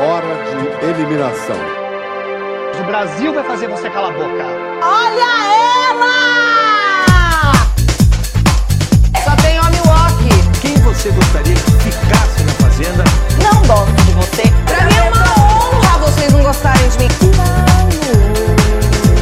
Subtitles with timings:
[0.00, 1.56] hora de eliminação.
[2.80, 4.46] O Brasil vai fazer você calar a boca.
[4.82, 5.30] Olha
[5.90, 6.16] ela!
[9.22, 10.24] Só tem homem walk.
[10.62, 13.04] Quem você gostaria que ficasse na fazenda?
[13.42, 14.42] Não gosto de você.
[14.64, 17.08] Pra mim é uma honra vocês não gostarem de mim.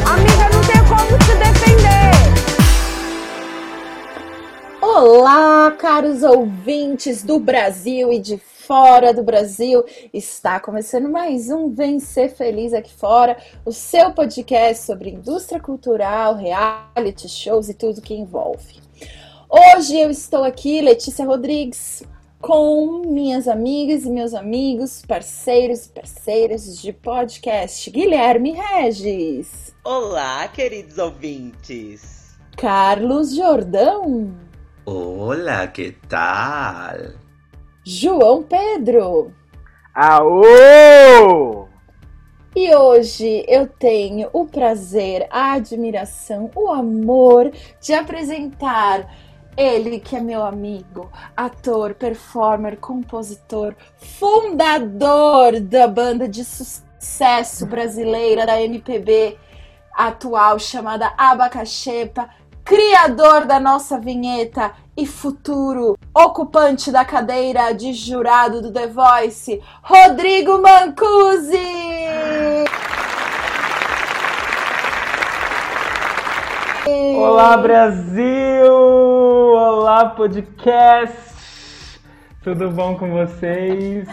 [0.07, 2.13] Amiga, não tem como te defender.
[4.81, 9.83] Olá, caros ouvintes do Brasil e de fora do Brasil.
[10.13, 17.27] Está começando mais um Vencer Feliz aqui fora, o seu podcast sobre indústria cultural, reality
[17.31, 18.79] shows e tudo que envolve.
[19.49, 22.03] Hoje eu estou aqui, Letícia Rodrigues,
[22.43, 29.75] com minhas amigas e meus amigos, parceiros e parceiras de podcast, Guilherme Regis.
[29.83, 32.37] Olá, queridos ouvintes.
[32.55, 34.37] Carlos Jordão.
[34.85, 37.28] Olá, que tal?
[37.91, 39.33] João Pedro.
[39.95, 41.67] Aô!
[42.55, 49.11] E hoje eu tenho o prazer, a admiração, o amor de apresentar
[49.57, 58.61] ele que é meu amigo, ator, performer, compositor, fundador da banda de sucesso brasileira da
[58.61, 59.39] MPB
[59.95, 62.29] atual chamada Abacaxepa,
[62.63, 70.61] criador da nossa vinheta e futuro ocupante da cadeira de jurado do The Voice, Rodrigo
[70.61, 71.57] Mancusi!
[77.17, 78.73] Olá, Brasil!
[78.73, 81.17] Olá, podcast!
[82.43, 84.09] Tudo bom com vocês?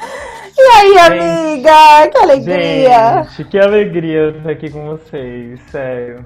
[0.55, 2.09] E aí, Gente, amiga?
[2.11, 3.23] Que alegria!
[3.23, 6.23] Gente, que alegria estar aqui com vocês, sério.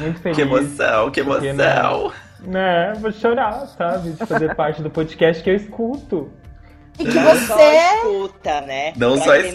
[0.00, 0.36] Muito feliz.
[0.36, 2.12] Que emoção, que Porque, emoção.
[2.44, 4.10] Né, vou chorar, sabe?
[4.12, 6.30] De fazer parte do podcast que eu escuto.
[6.98, 7.94] E que Não só você.
[7.96, 8.92] escuta, né?
[8.96, 9.48] Não pra só sabe,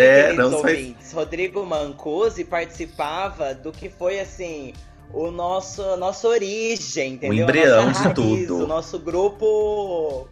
[0.00, 4.72] é, não só ouvintes, Rodrigo Mancusi participava do que foi assim.
[5.12, 7.40] O nosso, a nossa origem, entendeu?
[7.40, 8.64] A embrião nossa de raiz, tudo.
[8.64, 10.26] O nosso grupo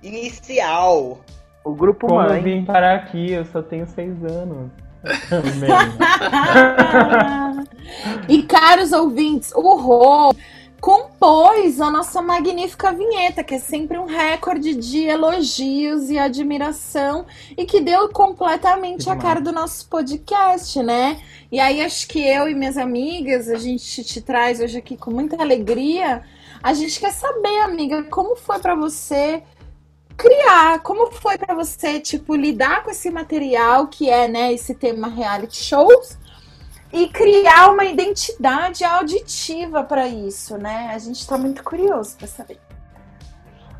[0.00, 1.18] inicial.
[1.64, 2.40] O grupo Como eu mãe.
[2.42, 4.70] vim parar aqui, eu só tenho seis anos.
[8.28, 10.32] E caros ouvintes, o Rô
[10.80, 17.26] compôs a nossa magnífica vinheta, que é sempre um recorde de elogios e admiração
[17.56, 21.20] e que deu completamente Que a cara do nosso podcast, né?
[21.52, 25.10] E aí acho que eu e minhas amigas, a gente te traz hoje aqui com
[25.10, 26.22] muita alegria.
[26.62, 29.42] A gente quer saber, amiga, como foi pra você
[30.16, 35.08] criar, como foi pra você, tipo, lidar com esse material que é, né, esse tema
[35.08, 36.18] reality shows
[36.92, 40.90] e criar uma identidade auditiva para isso, né?
[40.92, 42.58] A gente tá muito curioso para saber.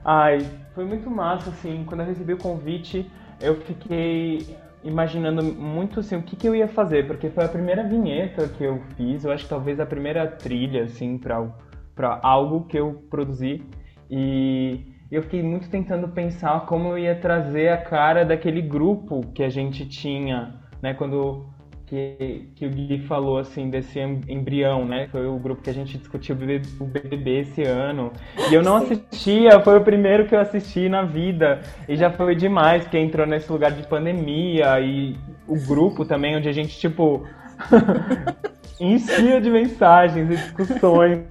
[0.04, 0.38] Ai,
[0.74, 3.10] foi muito massa, assim, quando eu recebi o convite,
[3.40, 7.84] eu fiquei imaginando muito, assim, o que, que eu ia fazer, porque foi a primeira
[7.84, 12.78] vinheta que eu fiz, eu acho que talvez a primeira trilha, assim, pra algo que
[12.78, 13.62] eu produzi,
[14.08, 19.42] e eu fiquei muito tentando pensar como eu ia trazer a cara daquele grupo que
[19.42, 21.46] a gente tinha, né, quando
[21.90, 25.08] que, que o Gui falou assim desse em- embrião, né?
[25.10, 28.12] Foi o grupo que a gente discutiu o BBB esse ano.
[28.48, 31.60] E eu não assistia, foi o primeiro que eu assisti na vida.
[31.88, 35.16] E já foi demais, porque entrou nesse lugar de pandemia e
[35.48, 37.26] o grupo também, onde a gente, tipo,
[38.78, 41.24] enchia de mensagens e discussões.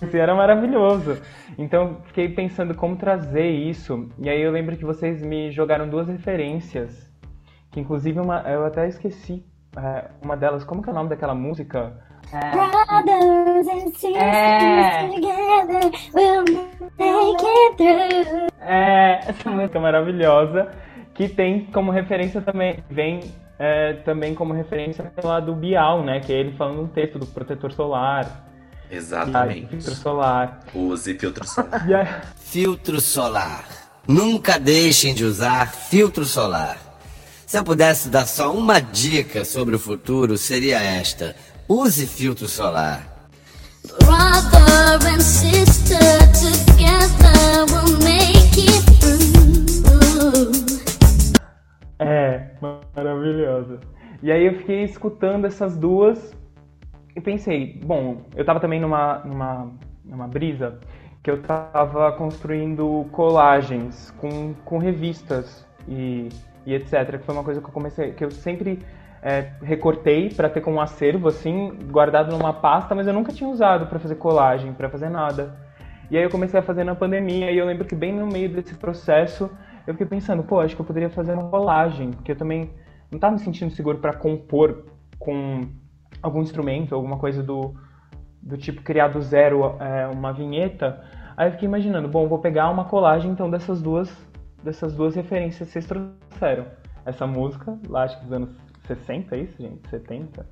[0.00, 1.18] E era maravilhoso.
[1.58, 4.08] Então, fiquei pensando como trazer isso.
[4.18, 7.12] E aí eu lembro que vocês me jogaram duas referências.
[7.70, 9.44] Que inclusive uma, eu até esqueci
[9.76, 10.64] é, uma delas.
[10.64, 11.92] Como que é o nome daquela música?
[12.30, 15.08] Brothers and sisters É.
[15.08, 16.44] together, we'll
[16.98, 18.46] make it through.
[18.60, 20.72] É, essa música maravilhosa,
[21.14, 23.20] que tem como referência também, vem
[23.58, 26.20] é, também como referência lá do Bial, né?
[26.20, 28.44] Que é ele falando um texto do protetor solar.
[28.90, 29.68] Exatamente.
[29.68, 30.60] filtro solar.
[30.74, 32.32] Use filtro solar.
[32.36, 33.64] Filtro solar.
[34.06, 36.76] Nunca deixem de usar filtro solar.
[37.46, 41.36] Se eu pudesse dar só uma dica sobre o futuro, seria esta:
[41.68, 43.06] use filtro solar.
[44.00, 45.96] Brother and sister
[46.32, 48.84] together, we'll make it
[49.80, 50.50] through.
[52.00, 52.50] É,
[52.96, 53.78] maravilhosa.
[54.24, 56.34] E aí eu fiquei escutando essas duas
[57.14, 59.72] e pensei, bom, eu tava também numa, numa,
[60.04, 60.80] numa brisa
[61.22, 66.28] que eu tava construindo colagens com, com revistas e,
[66.66, 67.18] e etc.
[67.18, 68.84] Que foi uma coisa que eu comecei, que eu sempre
[69.22, 73.86] é, recortei para ter como acervo, assim, guardado numa pasta, mas eu nunca tinha usado
[73.86, 75.56] para fazer colagem, para fazer nada.
[76.10, 78.48] E aí eu comecei a fazer na pandemia e eu lembro que bem no meio
[78.48, 79.50] desse processo
[79.86, 82.70] eu fiquei pensando, pô, acho que eu poderia fazer uma colagem, porque eu também
[83.10, 84.84] não tava me sentindo seguro para compor
[85.18, 85.66] com
[86.20, 87.74] algum instrumento, alguma coisa do,
[88.42, 91.02] do tipo criar do zero é, uma vinheta.
[91.36, 94.08] Aí eu fiquei imaginando, bom, vou pegar uma colagem então dessas duas
[94.66, 96.66] dessas duas referências que vocês trouxeram.
[97.06, 98.50] Essa música, lá acho que dos anos
[98.86, 99.88] 60, é isso, gente?
[99.88, 100.46] 70?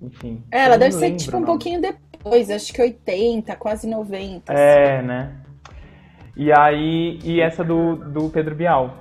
[0.00, 0.42] Enfim.
[0.50, 4.52] É, Ela deve ser tipo um pouquinho depois, acho que 80, quase 90.
[4.52, 5.36] É, né?
[6.34, 8.96] E aí, e essa do, do Pedro Bial.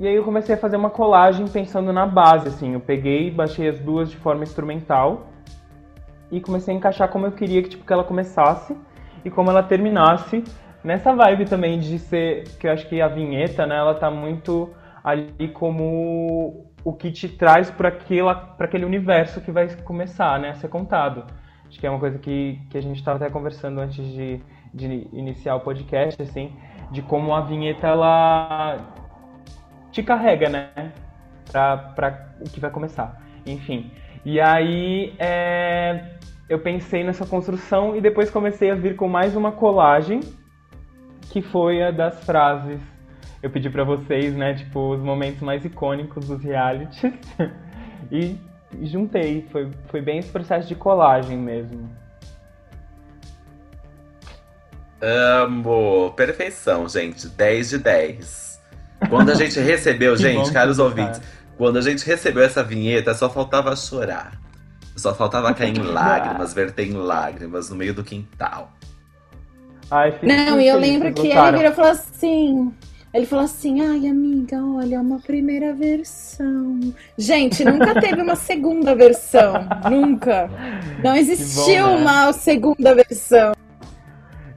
[0.00, 2.74] E aí eu comecei a fazer uma colagem pensando na base, assim.
[2.74, 5.28] Eu peguei, baixei as duas de forma instrumental
[6.30, 8.76] e comecei a encaixar como eu queria que, tipo, que ela começasse
[9.24, 10.44] e como ela terminasse.
[10.88, 14.74] Nessa vibe também de ser, que eu acho que a vinheta, né, ela tá muito
[15.04, 17.88] ali como o que te traz para
[18.58, 21.26] aquele universo que vai começar, né, a ser contado.
[21.68, 24.40] Acho que é uma coisa que, que a gente estava até conversando antes de,
[24.72, 26.56] de iniciar o podcast, assim,
[26.90, 28.78] de como a vinheta ela
[29.92, 30.70] te carrega, né,
[31.52, 33.20] para o que vai começar.
[33.44, 33.90] Enfim.
[34.24, 36.14] E aí é,
[36.48, 40.20] eu pensei nessa construção e depois comecei a vir com mais uma colagem,
[41.30, 42.80] que foi a das frases.
[43.42, 47.12] Eu pedi para vocês, né, tipo, os momentos mais icônicos dos realities.
[48.10, 48.36] e
[48.82, 49.46] juntei.
[49.50, 51.88] Foi, foi bem esse processo de colagem mesmo.
[55.00, 56.12] Amo.
[56.16, 57.28] Perfeição, gente.
[57.28, 58.60] 10 de 10.
[59.08, 61.20] Quando a gente recebeu, gente, caros que ouvintes,
[61.56, 64.40] quando a gente recebeu essa vinheta, só faltava chorar.
[64.96, 68.72] Só faltava cair em lágrimas, verter em lágrimas no meio do quintal.
[69.90, 72.72] Ai, fico Não, e eu lembro que ele virou e falou assim.
[73.12, 76.78] Ele falou assim: ai, amiga, olha, é uma primeira versão.
[77.16, 79.54] Gente, nunca teve uma segunda versão.
[79.90, 80.50] nunca.
[81.02, 81.96] Não existiu né?
[81.96, 83.52] uma segunda versão.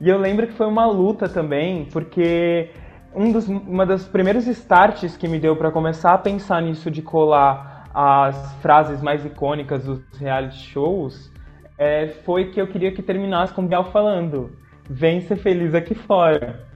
[0.02, 2.70] E eu lembro que foi uma luta também, porque
[3.16, 7.02] um dos, uma das primeiros starts que me deu pra começar a pensar nisso de
[7.02, 11.32] colar as frases mais icônicas dos reality shows
[11.78, 14.52] é, foi que eu queria que terminasse com o Bial falando:
[14.94, 16.70] Vem ser feliz aqui fora.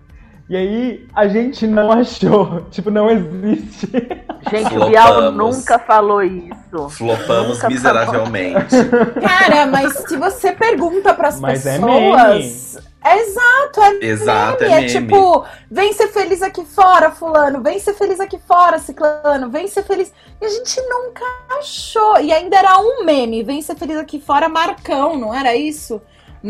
[0.48, 3.88] E aí a gente não achou, tipo, não existe.
[4.50, 5.58] Gente, o Bial Flopamos.
[5.58, 6.90] nunca falou isso.
[6.92, 8.76] Flopamos Nunca miseravelmente.
[9.22, 12.78] Cara, mas se você pergunta pras Mas é pessoas.
[13.04, 14.74] É exato, é Exato, é meme.
[14.74, 15.08] É meme.
[15.08, 17.62] tipo, vem ser feliz aqui fora, fulano.
[17.62, 19.50] Vem ser feliz aqui fora, ciclano.
[19.50, 20.14] Vem ser feliz.
[20.40, 21.26] E a gente nunca
[21.60, 22.20] achou.
[22.20, 23.44] E ainda era um meme.
[23.44, 26.02] Vem ser feliz aqui fora, Marcão, não era isso?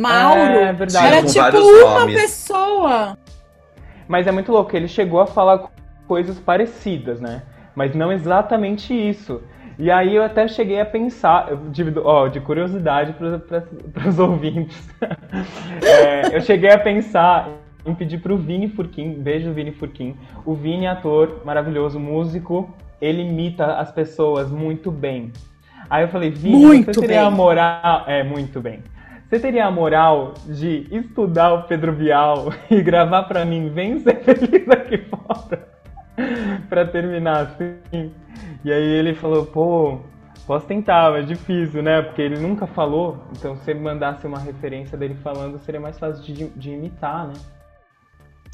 [0.01, 0.39] Mauro.
[0.41, 1.07] É verdade.
[1.07, 2.21] Era tipo uma nomes.
[2.21, 3.17] pessoa.
[4.07, 5.69] Mas é muito louco, ele chegou a falar
[6.07, 7.41] coisas parecidas, né?
[7.75, 9.41] Mas não exatamente isso.
[9.77, 14.87] E aí eu até cheguei a pensar, divido- ó, de curiosidade para os ouvintes.
[15.83, 17.49] É, eu cheguei a pensar
[17.85, 20.15] em pedir pro Vini Furquim, beijo Vini Furquim.
[20.45, 25.31] O Vini, ator maravilhoso, músico, ele imita as pessoas muito bem.
[25.89, 27.27] Aí eu falei, Vini, Muito você teria bem.
[27.27, 28.03] a moral.
[28.07, 28.79] É, muito bem.
[29.35, 34.15] Você teria a moral de estudar o Pedro Bial e gravar pra mim, vem ser
[34.23, 35.67] feliz aqui fora?
[36.69, 38.13] pra terminar assim.
[38.63, 39.99] E aí ele falou, pô,
[40.47, 42.01] posso tentar, mas é difícil, né?
[42.01, 46.23] Porque ele nunca falou, então se ele mandasse uma referência dele falando, seria mais fácil
[46.23, 47.33] de, de imitar, né?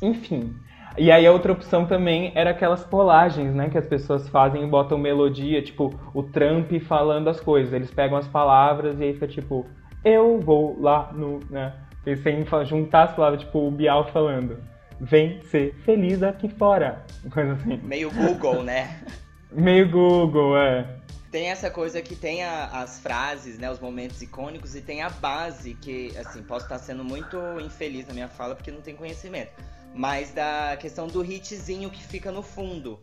[0.02, 0.56] Enfim.
[0.98, 3.70] E aí a outra opção também era aquelas colagens, né?
[3.70, 7.72] Que as pessoas fazem e botam melodia, tipo, o Trump falando as coisas.
[7.72, 9.68] Eles pegam as palavras e aí fica tipo,
[10.04, 11.40] eu vou lá no.
[11.50, 11.74] Né?
[12.06, 14.58] E sem fa- juntar as palavras, tipo, o Bial falando.
[15.00, 17.06] Vem ser feliz aqui fora.
[17.32, 17.78] Coisa assim.
[17.84, 19.00] Meio Google, né?
[19.52, 20.98] Meio Google, é.
[21.32, 25.10] Tem essa coisa que tem a- as frases, né, os momentos icônicos e tem a
[25.10, 29.52] base que, assim, posso estar sendo muito infeliz na minha fala porque não tem conhecimento,
[29.94, 33.00] mas da questão do hitzinho que fica no fundo.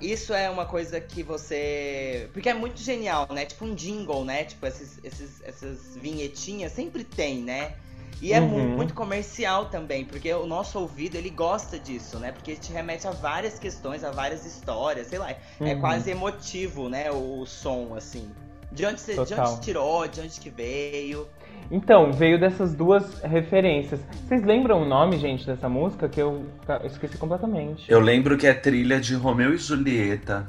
[0.00, 3.44] Isso é uma coisa que você, porque é muito genial, né?
[3.44, 4.44] Tipo um jingle, né?
[4.44, 7.74] Tipo esses, esses, essas vinhetinhas sempre tem, né?
[8.20, 8.76] E é Uhum.
[8.76, 12.32] muito comercial também, porque o nosso ouvido ele gosta disso, né?
[12.32, 15.30] Porque te remete a várias questões, a várias histórias, sei lá.
[15.30, 15.80] É Uhum.
[15.80, 17.10] quase emotivo, né?
[17.10, 18.30] O, o som, assim.
[18.72, 21.26] De onde você de onde tirou, de onde que veio.
[21.70, 24.00] Então, veio dessas duas referências.
[24.26, 26.08] Vocês lembram o nome, gente, dessa música?
[26.08, 26.44] Que eu,
[26.84, 27.90] esqueci completamente.
[27.90, 30.48] Eu lembro que é trilha de Romeu e Julieta.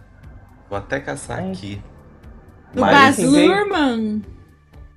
[0.69, 1.51] Vou até caçar Ai.
[1.51, 1.81] aqui.
[2.73, 4.21] Do Mas Baz veio- Luhrmann.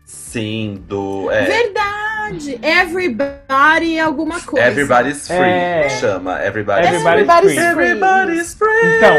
[0.04, 1.31] sim, do.
[1.31, 2.59] É, Verdade.
[2.62, 4.66] Everybody alguma coisa.
[4.66, 5.88] Everybody's Free É.
[6.00, 6.40] chama.
[6.43, 7.64] Everybody's, Everybody's Everybody's Free.
[7.66, 8.97] Everybody's Free.
[8.97, 9.14] Então,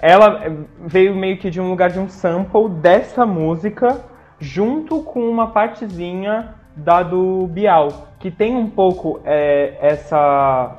[0.00, 4.00] ela veio meio que de um lugar de um sample dessa música,
[4.38, 10.76] junto com uma partezinha da do Bial, que tem um pouco é, essa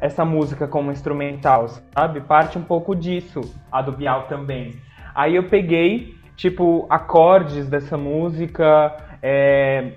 [0.00, 2.20] essa música como instrumental, sabe?
[2.20, 3.40] Parte um pouco disso,
[3.70, 4.74] a do Bial também.
[5.14, 9.92] Aí eu peguei, tipo, acordes dessa música, é,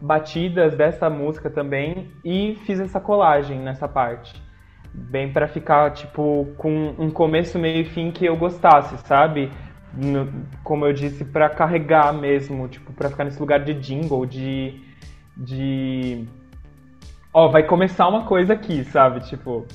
[0.00, 4.47] batidas dessa música também e fiz essa colagem nessa parte.
[5.10, 9.50] Bem pra ficar, tipo, com um começo, meio e fim que eu gostasse, sabe?
[9.94, 10.30] No-
[10.62, 14.80] como eu disse, pra carregar mesmo, tipo, pra ficar nesse lugar de jingle, de.
[15.36, 16.24] de.
[17.32, 19.20] Ó, vai começar uma coisa aqui, sabe?
[19.28, 19.66] Tipo.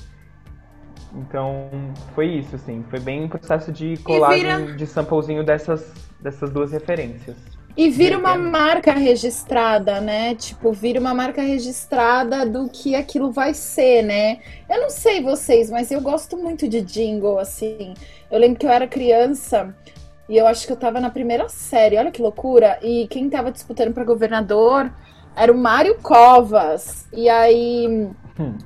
[1.14, 1.68] Então,
[2.14, 2.84] foi isso, assim.
[2.90, 7.36] Foi bem um processo de colagem vira- de samplezinho dessas, dessas duas referências.
[7.76, 10.36] E vira uma marca registrada, né?
[10.36, 14.38] Tipo, vira uma marca registrada do que aquilo vai ser, né?
[14.70, 17.94] Eu não sei vocês, mas eu gosto muito de jingle, assim.
[18.30, 19.74] Eu lembro que eu era criança
[20.28, 22.78] e eu acho que eu tava na primeira série, olha que loucura.
[22.80, 24.92] E quem tava disputando pra governador
[25.34, 27.08] era o Mário Covas.
[27.12, 28.08] E aí,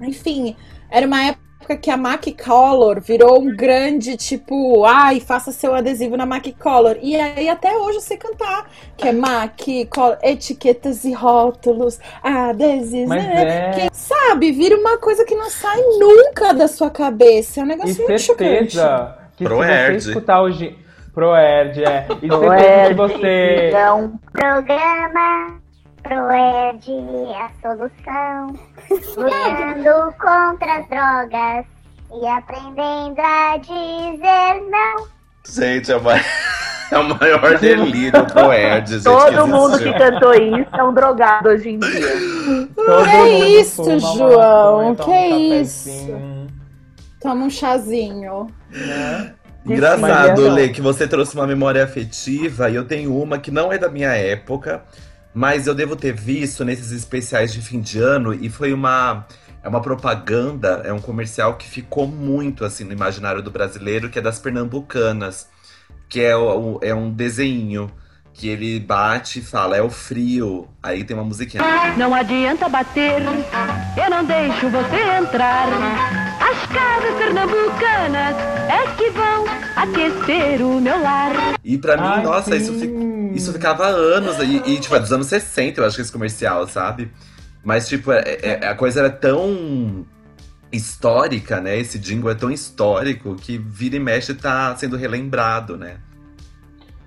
[0.02, 0.54] enfim,
[0.90, 1.47] era uma época
[1.82, 6.96] que a Mac Color virou um grande, tipo, ai, faça seu adesivo na Mac Color.
[7.02, 9.60] E aí até hoje eu sei cantar, que é Mac
[9.90, 13.72] Color, etiquetas e rótulos, adesivos, né?
[13.84, 17.60] é- Que, sabe, vira uma coisa que não sai nunca da sua cabeça.
[17.60, 18.76] É um E negócio muito chocante.
[18.76, 20.00] certeza que Proerd.
[20.00, 20.78] se você escutar hoje.
[21.12, 22.06] Proerd, é.
[22.22, 23.70] E certeza que você.
[23.74, 25.58] É um Programa
[26.02, 26.84] Proerd
[27.34, 28.54] a solução.
[29.16, 31.66] Lutando contra as drogas
[32.12, 35.06] e aprendendo a dizer não.
[35.46, 36.14] Gente, é, uma...
[36.90, 39.04] é o maior delírio pro Erd, gente.
[39.04, 42.12] todo que mundo que cantou isso é um drogado hoje em dia.
[42.74, 43.26] todo Que mundo
[43.60, 44.94] isso, fuma João?
[44.94, 45.90] toma Que um isso?
[47.20, 48.46] Toma um chazinho.
[48.70, 49.34] né?
[49.66, 53.70] Engraçado, é- Lê, que você trouxe uma memória afetiva e eu tenho uma que não
[53.72, 54.82] é da minha época,
[55.38, 59.24] mas eu devo ter visto nesses especiais de fim de ano e foi uma
[59.62, 64.18] é uma propaganda, é um comercial que ficou muito assim no imaginário do brasileiro, que
[64.18, 65.48] é das pernambucanas,
[66.08, 67.88] que é, o- é um desenho
[68.34, 70.68] que ele bate e fala, é o frio.
[70.82, 71.62] Aí tem uma musiquinha.
[71.96, 73.20] Não adianta bater,
[73.96, 76.27] eu não deixo você entrar.
[76.50, 78.36] As casas pernambucanas
[78.68, 79.44] é que vão
[79.76, 81.32] aquecer o meu lar.
[81.62, 84.38] E pra mim, Ai, nossa, isso, fi- isso ficava há anos.
[84.38, 87.10] E, e, tipo, é dos anos 60, eu acho que esse comercial, sabe?
[87.62, 90.06] Mas, tipo, é- é- a coisa era tão
[90.72, 91.78] histórica, né?
[91.78, 95.96] Esse jingle é tão histórico que vira e mexe tá sendo relembrado, né?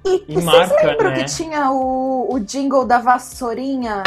[0.05, 1.15] E, E vocês marca, lembram né?
[1.23, 4.01] que tinha o, o jingle da vassourinha?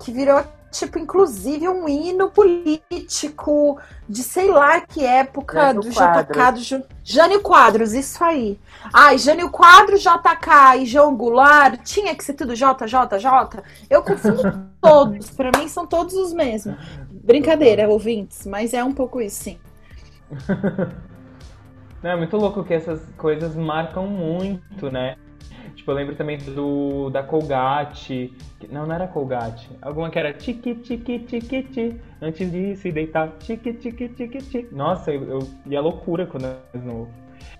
[0.00, 6.66] Que virou, tipo, inclusive um hino político de sei lá que época Jânio do Quadros.
[6.66, 8.58] JK do Jânio Quadros, isso aí.
[8.92, 13.62] Ai, Jânio Quadros, JK e João Goulart, tinha que ser tudo JJJ.
[13.88, 16.76] Eu confundo todos, pra mim são todos os mesmos.
[17.10, 19.58] Brincadeira, ouvintes, mas é um pouco isso, sim.
[22.02, 25.16] Não, é muito louco que essas coisas marcam muito, né?
[25.74, 28.32] Tipo, eu lembro também do da Colgate.
[28.70, 29.68] Não, não era Colgate.
[29.82, 32.00] Alguma que era tique, tique, tique, tique.
[32.20, 34.74] Antes de se deitar, tique, tique, tique, tique.
[34.74, 37.10] Nossa, eu, eu ia loucura quando era novo.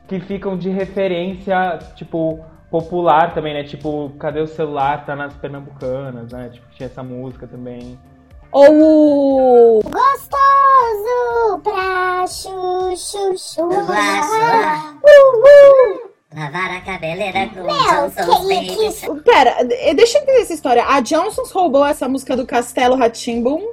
[0.08, 3.64] Que ficam de referência, tipo, popular também, né?
[3.64, 5.04] Tipo, cadê o celular?
[5.04, 6.50] Tá nas pernambucanas, né?
[6.50, 7.98] Tipo, tinha essa música também.
[8.52, 14.94] Ou o Gostoso pra chuchu chular.
[16.34, 20.52] Lavar a cabeleira com Meu, Johnson's que- Baby que- Pera, eh, deixa eu entender essa
[20.54, 20.84] história.
[20.86, 23.72] A Johnson's roubou essa música do Castelo Ratimbum.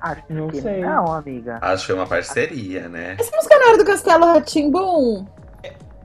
[0.00, 0.80] Acho Não que sei.
[0.80, 1.58] não, amiga.
[1.60, 3.16] Acho que foi uma parceria, né?
[3.18, 5.26] Essa música não era do Castelo Ratimbum?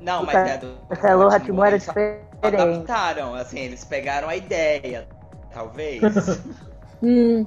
[0.01, 0.75] Não, O mas é do.
[0.89, 2.19] Castelo Rá-Tim-Bum era diferente.
[2.43, 5.07] Adaptaram, assim, eles pegaram a ideia,
[5.51, 6.01] talvez.
[7.03, 7.45] Hum.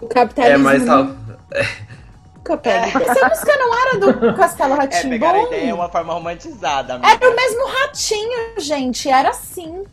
[0.00, 1.04] O É, capitalismo mas tal.
[2.36, 3.02] nunca pega.
[3.02, 5.46] Essa música não era do Castelo é, pegaram a Ratimbum?
[5.46, 6.94] ideia de uma forma romantizada.
[6.94, 7.10] amiga.
[7.12, 9.08] Era o mesmo ratinho, gente.
[9.08, 9.84] Era assim.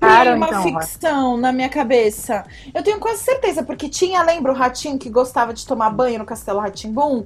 [0.00, 2.44] Tem uma então, ficção na minha cabeça.
[2.74, 6.24] Eu tenho quase certeza, porque tinha, lembra o ratinho que gostava de tomar banho no
[6.24, 7.24] Castelo Ratimbum?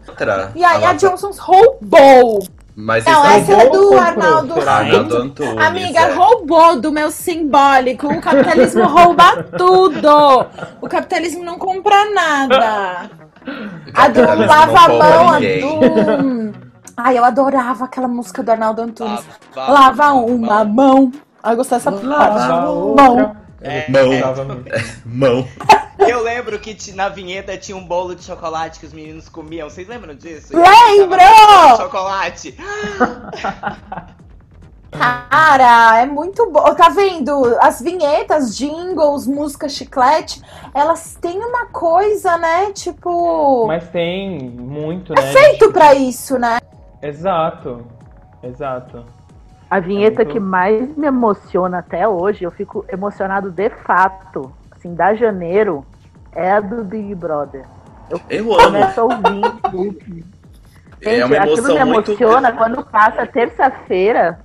[0.54, 2.46] E aí ela- a Johnson's roubou.
[2.78, 5.14] Mas Não, vocês essa é do Arnaldo Antunes.
[5.14, 6.12] Antunes, Amiga, é.
[6.12, 8.06] roubou do meu simbólico.
[8.06, 10.46] O capitalismo rouba tudo.
[10.82, 13.10] O capitalismo não compra nada.
[13.94, 16.54] A do Lava a Mão, a do.
[16.98, 19.24] Ai, eu adorava aquela música do Arnaldo Antunes.
[19.54, 21.10] Lava- Lava uma mão.
[21.42, 23.02] Ai, eu gostava dessa Lava outra.
[23.08, 23.36] Mão.
[23.66, 24.12] É, Mão.
[24.12, 24.20] é.
[24.20, 24.70] Gostava muito.
[25.04, 25.48] Mão.
[25.98, 29.68] Eu lembro que na vinheta tinha um bolo de chocolate que os meninos comiam.
[29.68, 30.52] Vocês lembram disso?
[30.54, 31.18] Lembro!
[31.76, 32.56] Chocolate.
[34.90, 36.74] Cara, é muito bom.
[36.74, 37.56] Tá vendo?
[37.60, 40.40] As vinhetas, jingles, música chiclete,
[40.72, 42.72] elas têm uma coisa, né?
[42.72, 43.66] Tipo.
[43.66, 45.32] Mas tem muito, é né?
[45.32, 46.58] feito pra isso, né?
[47.02, 47.86] Exato.
[48.42, 49.04] Exato.
[49.70, 54.94] A vinheta muito- que mais me emociona até hoje, eu fico emocionado de fato, assim,
[54.94, 55.84] da janeiro,
[56.32, 57.64] é a do Big Brother.
[58.08, 58.62] Eu Eu amo.
[58.64, 60.24] começo a ouvir.
[61.02, 62.10] É uma Gente, aquilo me emoção muito.
[62.12, 64.40] emociona quando passa terça-feira.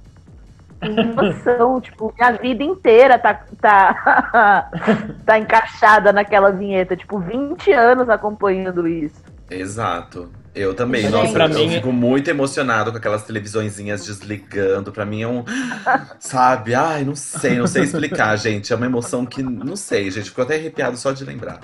[0.81, 4.69] Emoção, tipo, minha vida inteira tá, tá,
[5.25, 6.95] tá encaixada naquela vinheta.
[6.95, 9.23] Tipo, 20 anos acompanhando isso.
[9.49, 10.29] Exato.
[10.53, 14.91] Eu também, nossa, Pra eu mim- fico muito emocionado com aquelas televisõezinhas desligando.
[14.91, 15.43] Pra mim é um.
[16.19, 16.75] Sabe?
[16.75, 18.73] Ai, não sei, não sei explicar, gente.
[18.73, 19.41] É uma emoção que.
[19.41, 20.29] Não sei, gente.
[20.29, 21.61] Ficou até arrepiado só de lembrar.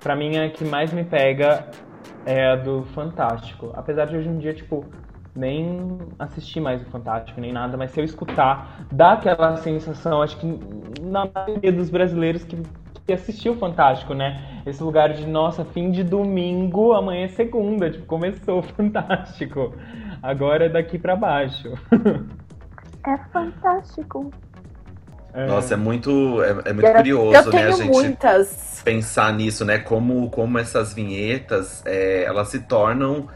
[0.00, 1.66] Pra mim, a que mais me pega
[2.24, 3.72] é a do Fantástico.
[3.74, 4.84] Apesar de hoje em dia, tipo,
[5.34, 10.36] nem assistir mais o Fantástico, nem nada, mas se eu escutar, dá aquela sensação, acho
[10.38, 10.46] que
[11.02, 12.56] na maioria dos brasileiros que,
[13.06, 14.62] que assistiu Fantástico, né?
[14.66, 19.74] Esse lugar de, nossa, fim de domingo, amanhã é segunda, tipo, começou Fantástico.
[20.22, 21.72] Agora é daqui pra baixo.
[23.06, 24.32] É fantástico.
[25.34, 25.46] É.
[25.46, 27.90] Nossa, é muito, é, é muito Eu- curioso, eu né, tenho gente?
[27.90, 28.80] muitas.
[28.84, 29.78] Pensar nisso, né?
[29.78, 33.28] Como, como essas vinhetas, é, elas se tornam.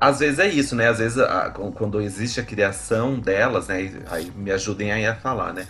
[0.00, 0.88] Às vezes é isso, né?
[0.88, 3.90] Às vezes, a- quando existe a criação delas, né?
[4.10, 5.66] Aí me ajudem aí a falar, né?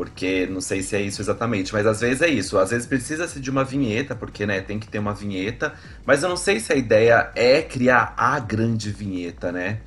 [0.00, 2.56] Porque não sei se é isso exatamente, mas às vezes é isso.
[2.56, 5.74] Às vezes precisa-se de uma vinheta, porque né, tem que ter uma vinheta.
[6.06, 9.80] Mas eu não sei se a ideia é criar a grande vinheta, né?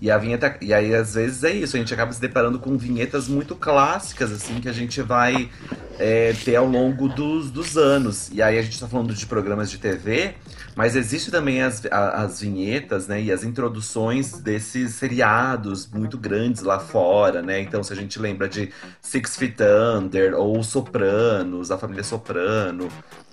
[0.00, 0.56] E a vinheta.
[0.60, 1.76] E aí, às vezes, é isso.
[1.76, 5.48] A gente acaba se deparando com vinhetas muito clássicas, assim, que a gente vai
[5.96, 8.30] é, ter ao longo dos, dos anos.
[8.32, 10.34] E aí a gente tá falando de programas de TV,
[10.74, 13.20] mas existe também as, as vinhetas, né?
[13.20, 17.60] E as introduções desses seriados muito grandes lá fora, né?
[17.60, 19.56] Então, se a gente lembra de Six Feet
[19.98, 22.88] Under ou Sopranos, a família Soprano.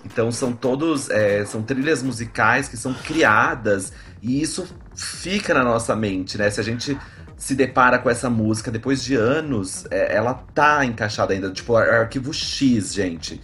[0.05, 1.09] Então são todos.
[1.09, 6.49] é, são trilhas musicais que são criadas e isso fica na nossa mente, né?
[6.49, 6.97] Se a gente
[7.37, 11.49] se depara com essa música depois de anos, é, ela tá encaixada ainda.
[11.51, 13.41] Tipo, ar- arquivo X, gente.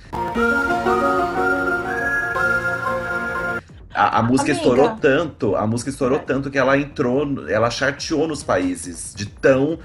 [3.96, 4.68] A, a música Amiga.
[4.68, 9.80] estourou tanto, a música estourou tanto que ela entrou, ela charteou nos países de tão.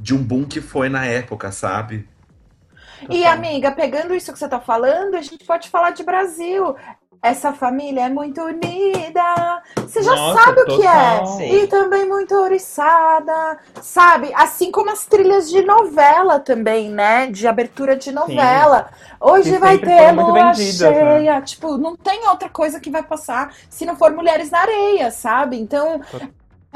[0.00, 2.06] de um boom que foi na época, sabe?
[3.08, 6.74] E, amiga, pegando isso que você tá falando, a gente pode falar de Brasil.
[7.20, 9.62] Essa família é muito unida.
[9.76, 11.18] Você já Nossa, sabe o que é.
[11.18, 11.40] total.
[11.40, 13.58] E também muito ouriçada.
[13.82, 14.32] Sabe?
[14.34, 17.26] Assim como as trilhas de novela também, né?
[17.26, 18.90] De abertura de novela.
[19.20, 20.54] Hoje Que vai ter lua né?
[20.54, 21.40] cheia.
[21.42, 25.58] Tipo, não tem outra coisa que vai passar se não for Mulheres na Areia, sabe?
[25.58, 26.00] Então,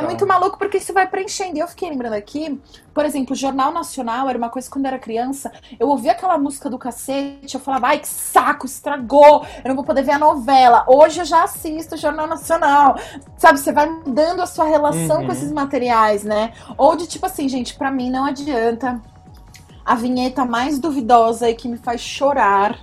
[0.03, 1.57] é muito maluco porque isso vai preenchendo.
[1.57, 2.61] E eu fiquei lembrando aqui,
[2.95, 6.12] por exemplo, o Jornal Nacional era uma coisa que quando eu era criança, eu ouvia
[6.12, 10.12] aquela música do cacete, eu falava, ai que saco, estragou, eu não vou poder ver
[10.12, 10.85] a novela.
[10.87, 12.97] Hoje eu já assisto o Jornal Nacional.
[13.37, 15.27] Sabe, você vai mudando a sua relação Uhum.
[15.27, 16.53] com esses materiais, né?
[16.77, 19.01] Ou de tipo assim, gente, pra mim não adianta.
[19.85, 22.79] A vinheta mais duvidosa e que me faz chorar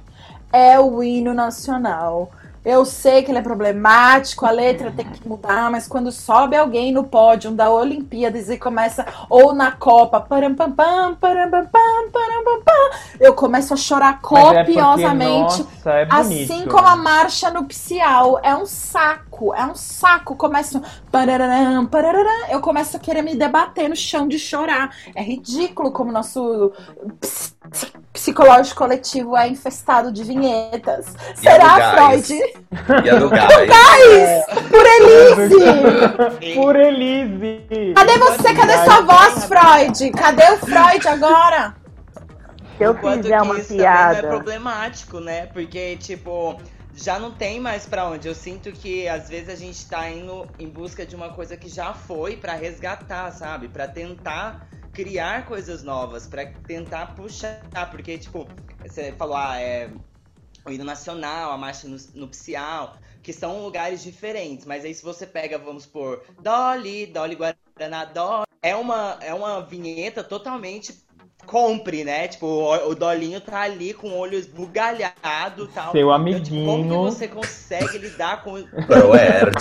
[0.51, 2.29] é o hino nacional.
[2.69, 6.91] Eu sei que ele é problemático, a letra tem que mudar, mas quando sobe alguém
[6.91, 12.11] no pódio da Olimpíadas e começa, ou na Copa, param, pam, pam, param, pam, pam,
[12.11, 15.63] param, pam, pam, eu começo a chorar Mas é porque, copiosamente.
[15.63, 18.39] nossa, é assim como a marcha nupcial.
[18.43, 20.35] É um saco, é um saco.
[20.35, 20.81] Começo.
[21.11, 24.95] pararam, pararam, eu começo a querer me debater no chão de chorar.
[25.15, 26.71] É ridículo como nosso
[27.19, 27.48] ps-
[28.39, 31.13] psicológico coletivo é infestado de vinhetas.
[31.43, 32.27] E a do Será, gás.
[32.27, 32.43] Freud?
[33.05, 33.67] E a do gás.
[33.67, 34.45] gás!
[34.69, 36.55] Por Elise!
[36.55, 37.93] Por Elise!
[37.95, 38.53] Cadê você?
[38.53, 40.11] Cadê sua voz, Freud?
[40.11, 41.75] Cadê o Freud agora?
[42.77, 44.27] Se eu Enquanto fizer que uma isso é piada.
[44.27, 45.47] problemático, né?
[45.47, 46.57] Porque, tipo,
[46.95, 48.25] já não tem mais pra onde.
[48.27, 51.67] Eu sinto que às vezes a gente tá indo em busca de uma coisa que
[51.67, 53.67] já foi pra resgatar, sabe?
[53.67, 57.61] Pra tentar criar coisas novas, pra tentar puxar.
[57.91, 58.47] Porque, tipo,
[58.85, 59.89] você falou, ah, é
[60.65, 64.65] o hino nacional, a marcha nu- nupcial, que são lugares diferentes.
[64.65, 69.61] Mas aí se você pega, vamos por Dolly, Dolly Guaraná, Dolly, é uma, é uma
[69.61, 70.93] vinheta totalmente
[71.45, 72.27] compre, né?
[72.27, 75.91] Tipo, o, o Dolinho tá ali com o olho esbugalhado e tal.
[75.93, 77.03] Seu Então, tipo, como que amiguinho.
[77.03, 79.55] você consegue lidar com Proerd.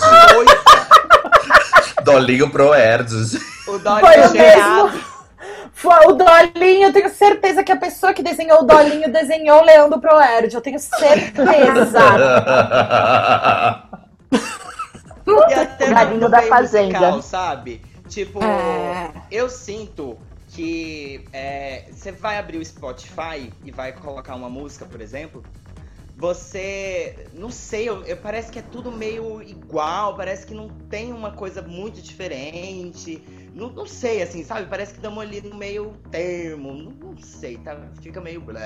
[2.03, 3.11] Dolinho Proerd.
[3.67, 5.18] o Dolinho Foi o cheirado?
[5.83, 9.89] O Dolinho, eu tenho certeza que a pessoa que desenhou o Dolinho desenhou o Leão
[9.89, 10.53] do Proerd.
[10.53, 11.99] Eu tenho certeza.
[15.49, 16.97] E até Galinho no da Fazenda.
[16.99, 17.81] musical, sabe?
[18.07, 19.11] Tipo, É.
[19.29, 24.99] eu sinto que é, você vai abrir o Spotify e vai colocar uma música, por
[24.99, 25.43] exemplo,
[26.17, 27.27] você.
[27.33, 31.31] Não sei, eu, eu- parece que é tudo meio igual, parece que não tem uma
[31.31, 33.21] coisa muito diferente.
[33.59, 34.67] Não, não sei, assim, sabe?
[34.67, 36.73] Parece que estamos ali no meio termo.
[36.73, 37.77] Não, não sei, tá?
[38.01, 38.41] Fica meio.
[38.41, 38.59] blá.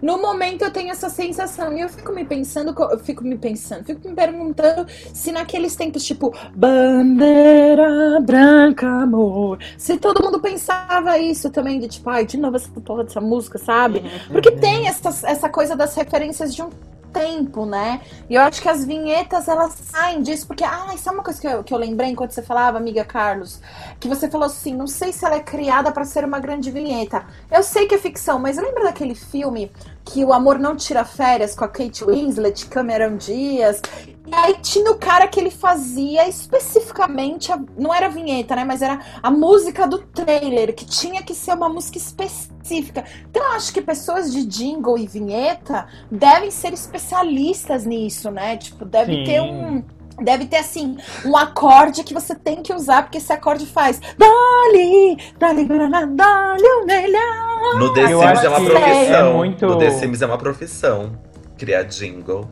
[0.00, 3.84] No momento eu tenho essa sensação e eu fico me pensando, eu fico me pensando,
[3.84, 11.50] fico me perguntando se naqueles tempos tipo bandeira branca amor, se todo mundo pensava isso
[11.50, 14.02] também de tipo, ai, de novo essa porra dessa música, sabe?
[14.30, 16.70] Porque tem essa, essa coisa das referências de um
[17.14, 18.00] tempo, né?
[18.28, 21.46] E eu acho que as vinhetas elas saem disso, porque, ah, sabe uma coisa que
[21.46, 23.60] eu, que eu lembrei enquanto você falava, amiga Carlos?
[24.00, 27.24] Que você falou assim, não sei se ela é criada pra ser uma grande vinheta.
[27.50, 29.70] Eu sei que é ficção, mas lembra daquele filme
[30.04, 33.80] que o amor não tira férias com a Kate Winslet, Cameron Diaz?
[34.26, 38.64] E aí tinha o cara que ele fazia especificamente, a- não era a vinheta, né?
[38.64, 43.04] Mas era a música do trailer, que tinha que ser uma música específica.
[43.30, 48.56] Então eu acho que pessoas de jingle e vinheta devem ser especialistas nisso, né?
[48.56, 49.24] Tipo, deve Sim.
[49.24, 49.82] ter um.
[50.22, 55.16] Deve ter assim, um acorde que você tem que usar, porque esse acorde faz Dali,
[55.38, 57.78] Dali, Dali, o melhor.
[57.78, 59.28] No The Eu Sims acho é uma que profissão.
[59.28, 61.12] é muito- No The Sims é uma profissão.
[61.58, 62.48] Criar jingle.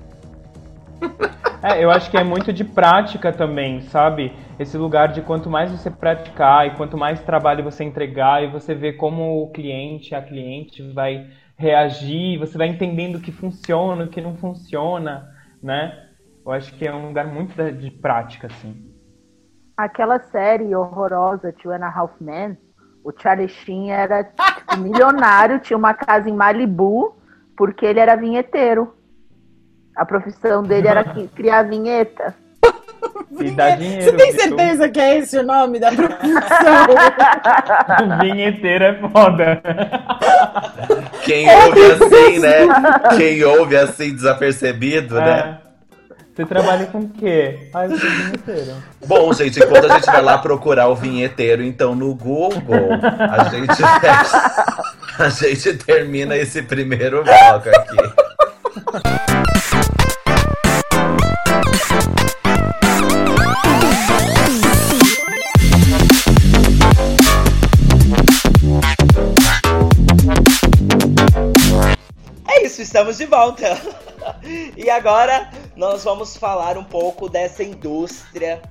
[1.65, 4.33] É, eu acho que é muito de prática também, sabe?
[4.59, 8.75] Esse lugar de quanto mais você praticar e quanto mais trabalho você entregar e você
[8.75, 11.25] vê como o cliente, a cliente vai
[11.57, 15.29] reagir, você vai entendendo o que funciona, o que não funciona,
[15.63, 16.09] né?
[16.45, 18.91] Eu acho que é um lugar muito de prática, assim.
[19.77, 22.59] Aquela série horrorosa, Two and a Half Men,
[23.05, 27.17] o Charlie Sheen era tipo, milionário, tinha uma casa em Malibu,
[27.57, 28.95] porque ele era vinheteiro.
[29.97, 32.35] A profissão dele era criar vinheta.
[33.31, 34.03] Dinheiro.
[34.03, 34.41] Você tem viu?
[34.41, 36.29] certeza que é esse o nome da profissão?
[38.21, 39.63] Vinheteiro é foda.
[41.25, 42.69] Quem ouve assim, né?
[43.17, 45.59] Quem ouve assim desapercebido, né?
[46.35, 47.69] Você trabalha com o quê?
[47.75, 48.83] Ah, eu sou vinheteiro.
[49.07, 52.89] Bom, gente, enquanto a gente vai lá procurar o vinheteiro, então no Google,
[53.31, 53.83] a gente,
[55.21, 57.97] a gente termina esse primeiro bloco aqui.
[72.49, 73.79] É isso, estamos de volta.
[74.79, 78.63] e agora nós vamos falar um pouco dessa indústria,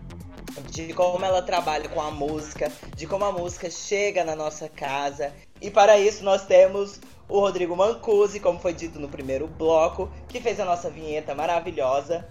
[0.70, 5.34] de como ela trabalha com a música, de como a música chega na nossa casa.
[5.62, 10.42] E para isso nós temos o Rodrigo Mancusi, como foi dito no primeiro bloco, que
[10.42, 12.28] fez a nossa vinheta maravilhosa.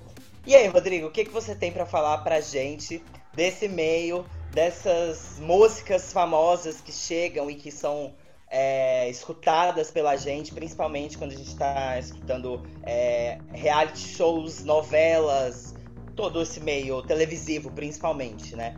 [0.46, 3.02] E aí, Rodrigo, o que, que você tem para falar pra gente
[3.34, 8.12] desse meio, dessas músicas famosas que chegam e que são
[8.50, 15.74] é, escutadas pela gente, principalmente quando a gente tá escutando é, reality shows, novelas,
[16.16, 18.74] todo esse meio televisivo, principalmente, né?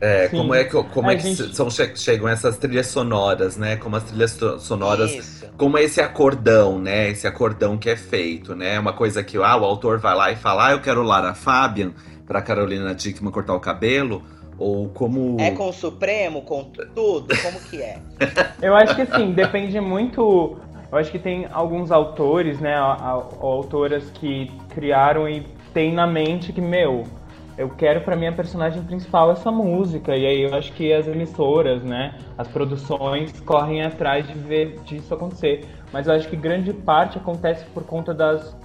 [0.00, 0.36] É, Sim.
[0.36, 3.76] como é que, como é que gente- são, che- chegam essas trilhas sonoras, né?
[3.76, 5.46] Como as trilhas so- sonoras Isso.
[5.56, 7.08] como é esse acordão, né?
[7.08, 8.78] Esse acordão que é feito, né?
[8.78, 11.92] Uma coisa que ah, o autor vai lá e fala, ah, eu quero Lara Fabian
[12.26, 14.22] pra Carolina Dickman cortar o cabelo,
[14.58, 17.34] ou como É com o Supremo, com tudo?
[17.42, 17.98] Como que é?
[18.62, 20.56] Eu acho que assim, depende muito.
[20.90, 26.60] Eu acho que tem alguns autores, né, autoras que criaram e tem na mente que,
[26.60, 27.02] meu,
[27.58, 30.16] eu quero pra minha personagem principal essa música.
[30.16, 35.12] E aí eu acho que as emissoras, né, as produções correm atrás de ver disso
[35.14, 35.64] acontecer.
[35.92, 38.56] Mas eu acho que grande parte acontece por conta das,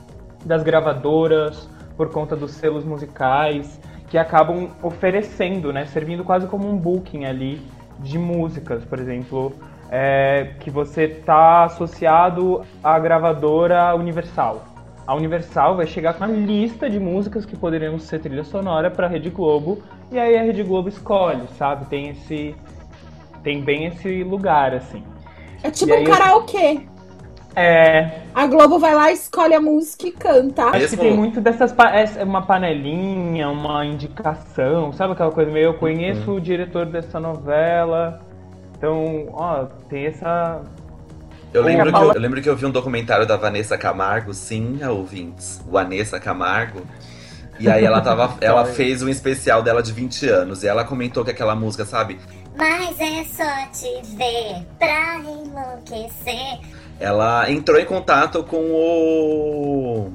[0.45, 6.75] das gravadoras, por conta dos selos musicais, que acabam oferecendo, né, servindo quase como um
[6.75, 7.61] booking ali
[7.99, 9.53] de músicas, por exemplo,
[9.91, 14.63] é, que você está associado à gravadora Universal.
[15.05, 19.07] A Universal vai chegar com uma lista de músicas que poderiam ser trilha sonora para
[19.07, 21.85] a Rede Globo e aí a Rede Globo escolhe, sabe?
[21.85, 22.55] Tem esse
[23.43, 25.03] tem bem esse lugar assim.
[25.63, 26.81] É tipo aí um karaokê.
[27.59, 30.63] É, A Globo vai lá, escolhe a música e canta.
[30.65, 35.65] acho que tem muito dessas pa- é uma panelinha, uma indicação, sabe aquela coisa meio
[35.65, 38.21] eu conheço o diretor dessa novela.
[38.77, 40.61] Então, ó, tem essa
[41.53, 44.79] Eu lembro, que eu, eu lembro que eu vi um documentário da Vanessa Camargo, sim,
[44.85, 46.81] ouvintes, Vanessa Camargo.
[47.59, 51.25] E aí ela tava, ela fez um especial dela de 20 anos e ela comentou
[51.25, 52.17] que aquela música, sabe?
[52.57, 56.59] Mas é só te ver pra enlouquecer.
[56.99, 60.11] Ela entrou em contato com o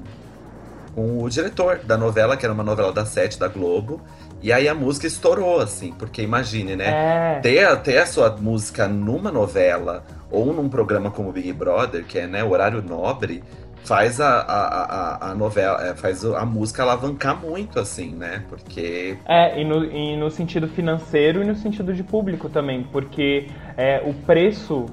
[0.95, 4.01] com o diretor da novela, que era uma novela da Sete da Globo.
[4.41, 7.37] E aí a música estourou, assim, porque imagine, né?
[7.37, 7.41] É.
[7.41, 12.27] Ter, ter a sua música numa novela ou num programa como Big Brother, que é
[12.27, 13.43] né, horário nobre,
[13.85, 18.45] faz a, a, a, a novela, é, faz a música alavancar muito, assim, né?
[18.49, 19.17] Porque.
[19.27, 24.03] É, e no, e no sentido financeiro e no sentido de público também, porque é,
[24.05, 24.87] o preço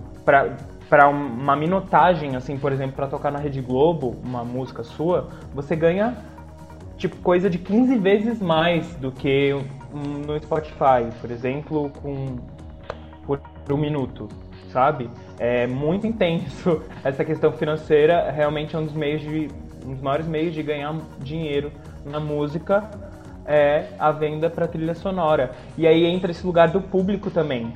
[0.91, 5.73] para uma minutagem, assim, por exemplo, para tocar na Rede Globo, uma música sua, você
[5.73, 6.17] ganha
[6.97, 9.55] tipo coisa de 15 vezes mais do que
[9.93, 12.39] no Spotify, por exemplo, com
[13.25, 13.39] por
[13.71, 14.27] um minuto,
[14.69, 15.09] sabe?
[15.39, 19.47] É muito intenso essa questão financeira, realmente é um dos meios de
[19.85, 21.71] um dos maiores meios de ganhar dinheiro
[22.03, 22.89] na música
[23.45, 25.51] é a venda para trilha sonora.
[25.77, 27.73] E aí entra esse lugar do público também,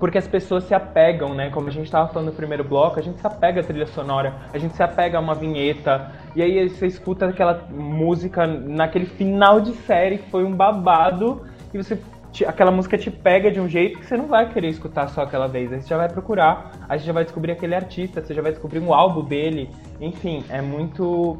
[0.00, 1.50] porque as pessoas se apegam, né?
[1.50, 4.34] Como a gente estava falando no primeiro bloco, a gente se apega à trilha sonora,
[4.52, 9.60] a gente se apega a uma vinheta, e aí você escuta aquela música naquele final
[9.60, 11.98] de série que foi um babado, e você
[12.46, 15.48] aquela música te pega de um jeito que você não vai querer escutar só aquela
[15.48, 15.72] vez.
[15.72, 18.52] Aí você já vai procurar, aí você já vai descobrir aquele artista, você já vai
[18.52, 19.68] descobrir um álbum dele.
[20.00, 21.38] Enfim, é muito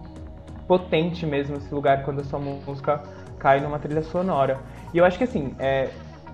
[0.66, 3.02] potente mesmo esse lugar quando a sua música
[3.38, 4.58] cai numa trilha sonora.
[4.92, 5.90] E eu acho que assim, é,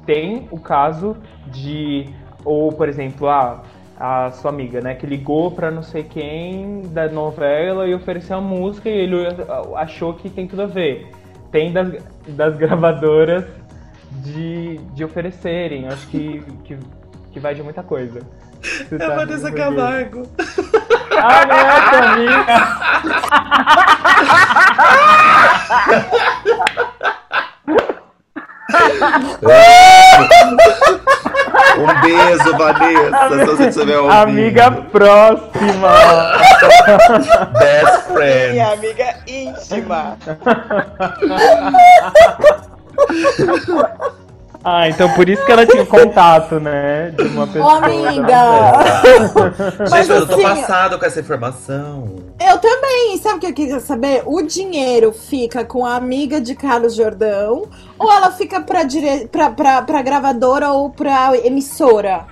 [0.06, 1.16] tem o caso
[1.48, 2.08] de,
[2.44, 3.62] ou por exemplo, a,
[3.98, 8.40] a sua amiga, né, que ligou para não sei quem da novela e ofereceu a
[8.40, 9.16] música e ele
[9.74, 11.10] achou que tem tudo a ver.
[11.50, 11.92] Tem das,
[12.28, 13.44] das gravadoras
[14.22, 16.78] de, de oferecerem, acho que, que,
[17.32, 18.20] que vai de muita coisa.
[18.62, 20.22] Você é tá Vanessa Camargo.
[21.18, 22.46] Ah, não é tua amiga?
[31.78, 34.22] um beijo, Vanessa, se você estiver ouvindo.
[34.22, 35.92] Amiga próxima.
[37.58, 38.52] Best friend.
[38.52, 40.16] Minha amiga íntima.
[44.68, 47.10] Ah, então por isso que ela tinha contato, né?
[47.10, 47.66] De uma pessoa.
[47.66, 48.82] Ô, amiga!
[49.86, 52.16] Gente, eu tô assim, passado com essa informação.
[52.40, 53.16] Eu também.
[53.18, 54.24] Sabe o que eu queria saber?
[54.26, 59.28] O dinheiro fica com a amiga de Carlos Jordão ou ela fica pra, dire...
[59.28, 62.26] pra, pra, pra gravadora ou pra emissora?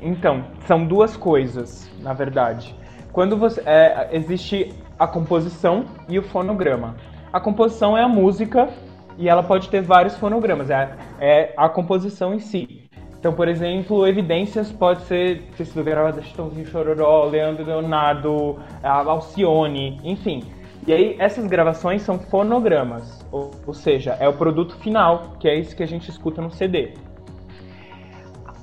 [0.00, 2.74] Então, são duas coisas, na verdade.
[3.12, 3.62] Quando você.
[3.66, 6.96] É, existe a composição e o fonograma.
[7.30, 8.70] A composição é a música
[9.18, 12.86] e ela pode ter vários fonogramas, é, é a composição em si.
[13.18, 20.44] Então, por exemplo, Evidências pode ser ter sido gravada Chitãozinho Chororó, Leandro Leonardo, Alcione, enfim.
[20.86, 25.56] E aí, essas gravações são fonogramas, ou, ou seja, é o produto final, que é
[25.58, 26.94] isso que a gente escuta no CD.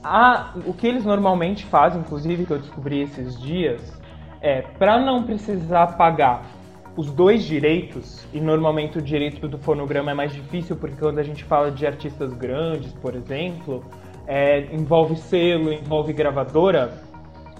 [0.01, 4.01] A, o que eles normalmente fazem, inclusive, que eu descobri esses dias,
[4.39, 6.45] é para não precisar pagar
[6.95, 11.23] os dois direitos, e normalmente o direito do fonograma é mais difícil porque quando a
[11.23, 13.83] gente fala de artistas grandes, por exemplo,
[14.27, 17.01] é, envolve selo, envolve gravadora,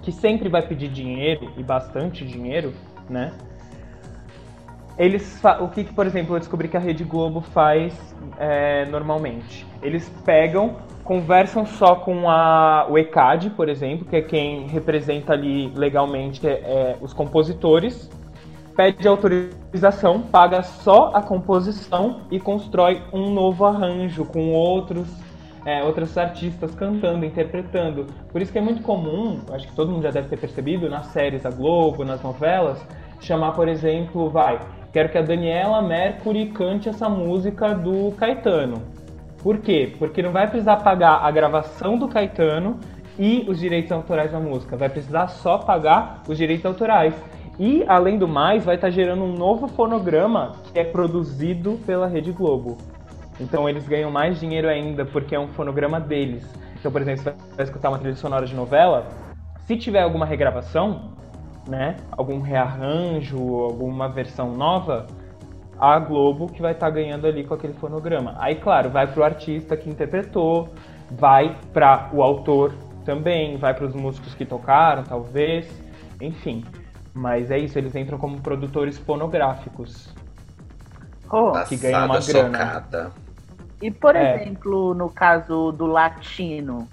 [0.03, 2.73] que sempre vai pedir dinheiro, e bastante dinheiro,
[3.09, 3.33] né?
[4.97, 9.65] Eles o que, por exemplo, eu descobri que a Rede Globo faz é, normalmente?
[9.81, 15.71] Eles pegam, conversam só com a, o ECAD, por exemplo, que é quem representa ali
[15.75, 18.07] legalmente é, os compositores,
[18.75, 25.07] pede autorização, paga só a composição e constrói um novo arranjo com outros
[25.65, 28.05] é, outros artistas cantando, interpretando.
[28.31, 31.07] Por isso que é muito comum, acho que todo mundo já deve ter percebido, nas
[31.07, 32.86] séries da Globo, nas novelas,
[33.21, 34.59] chamar, por exemplo, vai,
[34.91, 38.81] quero que a Daniela Mercury cante essa música do Caetano.
[39.41, 39.93] Por quê?
[39.97, 42.79] Porque não vai precisar pagar a gravação do Caetano
[43.17, 47.13] e os direitos autorais da música, vai precisar só pagar os direitos autorais.
[47.59, 52.31] E, além do mais, vai estar gerando um novo fonograma que é produzido pela Rede
[52.31, 52.77] Globo.
[53.39, 56.47] Então eles ganham mais dinheiro ainda porque é um fonograma deles.
[56.79, 59.07] Então, por exemplo, você vai escutar uma trilha sonora de novela,
[59.65, 61.13] se tiver alguma regravação,
[61.67, 65.07] né, algum rearranjo, alguma versão nova,
[65.79, 68.35] a Globo que vai estar ganhando ali com aquele fonograma.
[68.37, 70.69] Aí, claro, vai para o artista que interpretou,
[71.11, 72.73] vai para o autor
[73.05, 75.67] também, vai para os músicos que tocaram, talvez,
[76.21, 76.63] enfim.
[77.13, 80.10] Mas é isso, eles entram como produtores fonográficos.
[81.32, 82.58] Oh, que ganham uma grana.
[82.58, 83.12] Chocada.
[83.82, 84.36] E, por é.
[84.36, 86.88] exemplo, no caso do latino.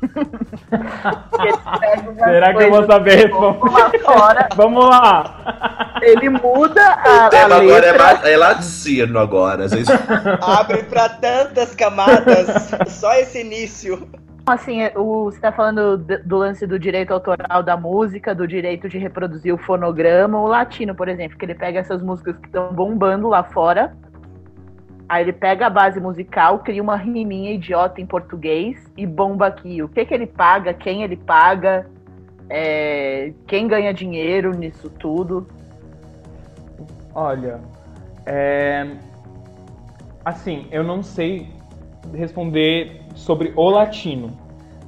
[2.18, 3.30] Será que eu vou saber?
[3.30, 5.98] Vamos lá, fora, Vamos lá.
[6.02, 9.90] Ele muda a, o tema a agora é, é latino agora, gente.
[10.40, 14.08] Abre para tantas camadas, só esse início.
[14.46, 18.88] Assim, é, o, você está falando do lance do direito autoral da música, do direito
[18.88, 22.72] de reproduzir o fonograma, o latino, por exemplo, que ele pega essas músicas que estão
[22.72, 23.92] bombando lá fora
[25.10, 29.82] Aí ele pega a base musical, cria uma riminha idiota em português e bomba aqui.
[29.82, 31.84] O que que ele paga, quem ele paga,
[32.48, 35.48] é, quem ganha dinheiro nisso tudo.
[37.12, 37.60] Olha,
[38.24, 38.86] é...
[40.24, 41.48] assim, eu não sei
[42.14, 44.36] responder sobre o latino,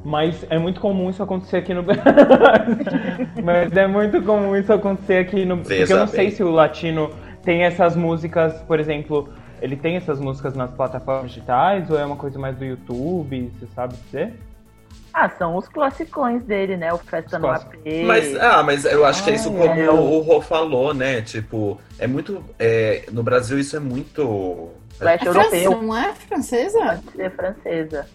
[0.05, 1.83] mas é muito comum isso acontecer aqui no
[3.43, 6.51] Mas é muito comum isso acontecer aqui no Veja porque eu não sei se o
[6.51, 7.11] latino
[7.43, 9.29] tem essas músicas, por exemplo,
[9.61, 13.67] ele tem essas músicas nas plataformas digitais ou é uma coisa mais do YouTube, você
[13.75, 14.35] sabe dizer?
[15.15, 16.93] Ah, são os classicões dele, né?
[16.93, 17.75] O Festa no AP.
[18.07, 19.91] Mas, ah, mas eu acho que é isso Ah, como é.
[19.91, 21.21] o Rô falou, né?
[21.21, 22.43] Tipo, é muito.
[22.59, 24.71] é, no Brasil isso é muito.
[25.01, 25.51] Leste É europeu.
[25.51, 26.79] francesa, não é francesa?
[27.05, 28.07] Pode ser francesa.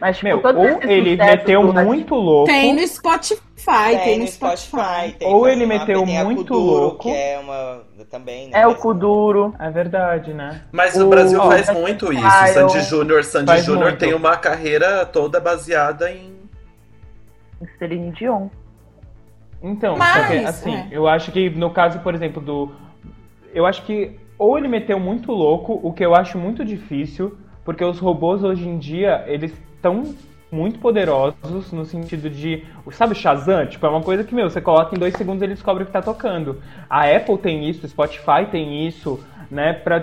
[0.00, 2.46] Mas, tipo, Meu, ou ele meteu latino- muito louco.
[2.46, 5.12] Tem no Spotify, tem, no Spotify.
[5.18, 6.98] tem Ou ele meteu tem muito Kuduro, louco.
[7.02, 7.82] Que é uma.
[8.08, 8.60] Também, né?
[8.60, 9.54] É o Kuduro.
[9.58, 10.62] É verdade, né?
[10.70, 12.22] Mas no O- Brasil ó, faz muito isso.
[12.24, 16.32] Ah, eu- Sandy Júnior, Sandy Júnior tem uma carreira toda baseada em.
[17.78, 18.48] Celine Dion.
[19.60, 20.86] Então, Mas, que, assim, é.
[20.92, 22.72] eu acho que no caso, por exemplo, do.
[23.52, 27.84] Eu acho que ou ele meteu muito louco, o que eu acho muito difícil, porque
[27.84, 30.14] os robôs hoje em dia, eles estão
[30.50, 32.64] muito poderosos no sentido de.
[32.92, 33.66] Sabe Shazam?
[33.66, 35.86] Tipo, é uma coisa que, meu, você coloca em dois segundos e ele descobre o
[35.86, 36.62] que tá tocando.
[36.88, 40.02] A Apple tem isso, o Spotify tem isso, né, pra,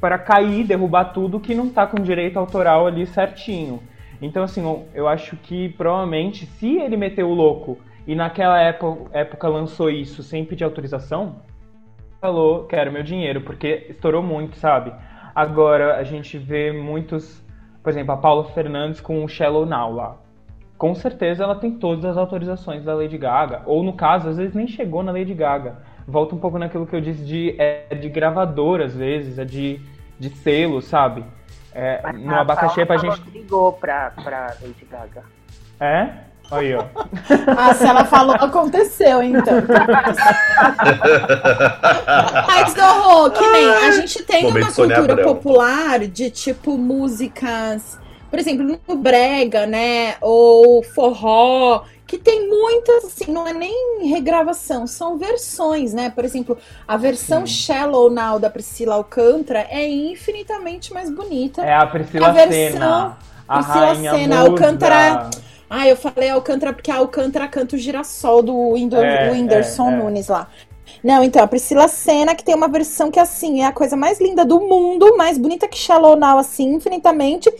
[0.00, 3.80] pra cair, derrubar tudo que não tá com direito autoral ali certinho.
[4.20, 9.08] Então, assim, eu- eu acho que provavelmente, se ele meteu o louco e naquela época,
[9.12, 11.36] época lançou isso sem pedir autorização,
[12.24, 14.90] falou, quero meu dinheiro, porque estourou muito, sabe?
[15.34, 17.44] Agora a gente vê muitos,
[17.82, 20.16] por exemplo, a Paula Fernandes com o Shallow Now lá.
[20.78, 24.54] Com certeza ela tem todas as autorizações da Lady Gaga, ou no caso, às vezes
[24.54, 25.82] nem chegou na Lady Gaga.
[26.08, 29.78] Volta um pouco naquilo que eu disse de, é de gravadora, às vezes, é de,
[30.18, 31.22] de selo, sabe?
[31.74, 33.30] É, Mas no a abacaxi é pra Paula gente.
[33.32, 35.24] ligou pra, pra Lady Gaga.
[35.78, 36.08] É?
[36.50, 36.84] Aí, ó.
[37.56, 39.54] Ah, se ela falou, aconteceu, então.
[42.46, 47.98] Mas, Dorô, que nem a gente tem Momento uma cultura popular de tipo músicas,
[48.30, 50.16] por exemplo, no brega, né?
[50.20, 56.10] Ou forró, que tem muitas, assim, não é nem regravação, são versões, né?
[56.10, 61.62] Por exemplo, a versão Shallow Now da Priscila Alcântara é infinitamente mais bonita.
[61.62, 63.16] É a Priscila A versão- Senna.
[63.48, 64.40] A Priscila rainha Senna.
[64.40, 65.30] Alcântara.
[65.68, 69.94] Ah, eu falei Alcântara porque a Alcântara canta o girassol do Windo- É, Whindersson é,
[69.94, 69.96] é.
[69.96, 70.48] Nunes lá.
[71.02, 74.20] Não, então, a Priscila Senna, que tem uma versão que, assim, é a coisa mais
[74.20, 77.50] linda do mundo, mais bonita que Shallow Now, assim, infinitamente.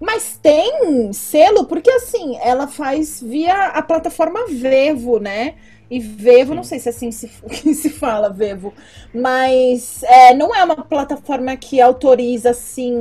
[0.00, 5.54] Mas tem selo, porque, assim, ela faz via a plataforma Vevo, né?
[5.90, 8.72] E Vevo, não sei se é assim se, que se fala, Vevo,
[9.12, 12.94] mas é, não é uma plataforma que autoriza, assim.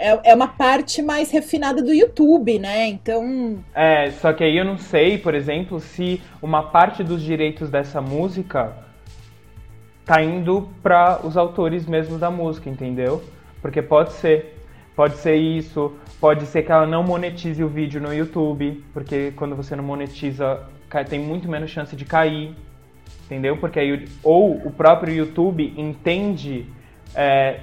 [0.00, 2.86] É, é uma parte mais refinada do YouTube, né?
[2.86, 3.62] Então.
[3.74, 8.00] É, só que aí eu não sei, por exemplo, se uma parte dos direitos dessa
[8.00, 8.72] música
[10.06, 13.22] tá indo para os autores mesmo da música, entendeu?
[13.60, 14.56] Porque pode ser.
[14.96, 19.54] Pode ser isso, pode ser que ela não monetize o vídeo no YouTube, porque quando
[19.54, 20.62] você não monetiza,
[21.08, 22.54] tem muito menos chance de cair,
[23.24, 23.56] entendeu?
[23.56, 26.66] Porque aí, ou o próprio YouTube entende
[27.14, 27.60] é,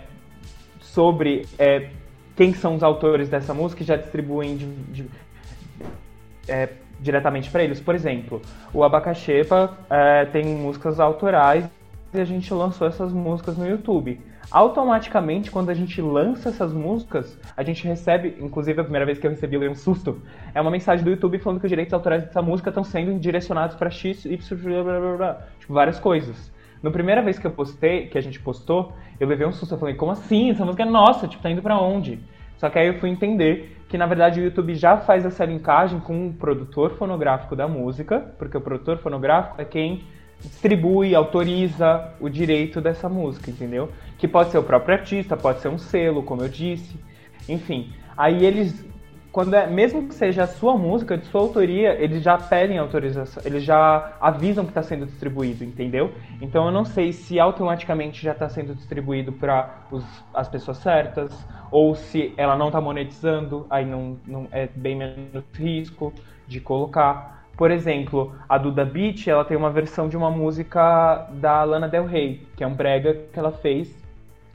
[0.80, 1.90] sobre é,
[2.38, 5.10] quem são os autores dessa música e já distribuem de, de-
[6.48, 6.70] é,
[7.00, 7.82] diretamente para eles.
[7.82, 8.42] Por exemplo,
[8.74, 11.66] o Abacaxepa é, tem músicas autorais
[12.14, 14.22] e a gente lançou essas músicas no YouTube.
[14.50, 19.28] Automaticamente, quando a gente lança essas músicas, a gente recebe, inclusive a primeira vez que
[19.28, 20.22] eu recebi, eu levei um susto,
[20.56, 23.76] é uma mensagem do YouTube falando que os direitos autorais dessa música estão sendo direcionados
[23.76, 24.38] para X, Y,
[24.84, 26.50] blá, blá, blá, tipo, várias coisas.
[26.82, 29.80] Na primeira vez que eu postei, que a gente postou, eu levei um susto, eu
[29.80, 30.52] falei, como assim?
[30.52, 32.20] Essa música é nossa, tipo, tá indo pra onde?
[32.58, 36.00] Só que aí eu fui entender que, na verdade, o YouTube já faz essa linkagem
[36.00, 40.04] com o produtor fonográfico da música, porque o produtor fonográfico é quem
[40.42, 43.90] distribui, autoriza o direito dessa música, entendeu?
[44.18, 47.00] Que pode ser o próprio artista, pode ser um selo, como eu disse.
[47.48, 48.86] Enfim, aí eles,
[49.38, 53.44] quando é, mesmo que seja a sua música, de sua autoria, eles já pedem autorização,
[53.46, 56.12] eles já avisam que está sendo distribuído, entendeu?
[56.42, 59.84] Então eu não sei se automaticamente já está sendo distribuído para
[60.34, 61.32] as pessoas certas,
[61.70, 66.12] ou se ela não está monetizando, aí não, não é bem menos risco
[66.48, 67.46] de colocar.
[67.56, 72.08] Por exemplo, a Duda Beat, ela tem uma versão de uma música da Lana Del
[72.08, 73.96] Rey, que é um brega que ela fez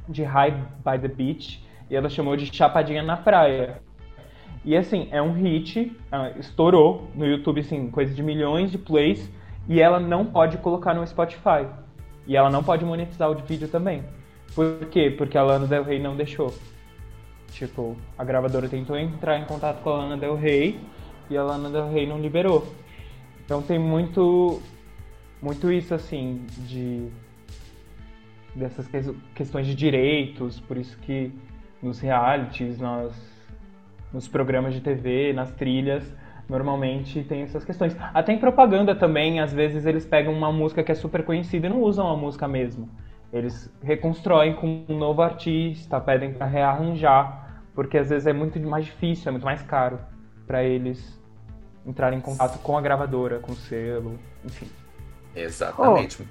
[0.08, 3.80] de High by the Beach, e ela chamou de Chapadinha na Praia.
[4.64, 9.30] E assim, é um hit, ah, estourou no YouTube, assim, coisa de milhões de plays,
[9.68, 11.66] e ela não pode colocar no Spotify.
[12.26, 14.04] E ela não pode monetizar o vídeo também.
[14.54, 15.10] Por quê?
[15.10, 16.54] Porque a Lana Del Rey não deixou.
[17.50, 20.78] Tipo, a gravadora tentou entrar em contato com a Lana Del Rey
[21.28, 22.66] e a Lana Del Rey não liberou.
[23.44, 24.62] Então tem muito
[25.40, 27.08] muito isso assim de
[28.54, 31.32] dessas que- questões de direitos, por isso que
[31.82, 33.12] nos realities, nas,
[34.12, 36.04] nos programas de TV, nas trilhas,
[36.48, 37.96] normalmente tem essas questões.
[38.12, 41.70] Até em propaganda também, às vezes eles pegam uma música que é super conhecida e
[41.70, 42.88] não usam a música mesmo.
[43.32, 48.84] Eles reconstroem com um novo artista, pedem para rearranjar, porque às vezes é muito mais
[48.84, 49.98] difícil, é muito mais caro
[50.46, 51.18] para eles
[51.86, 54.68] entrarem em contato com a gravadora, com o selo, enfim.
[55.34, 56.22] Exatamente.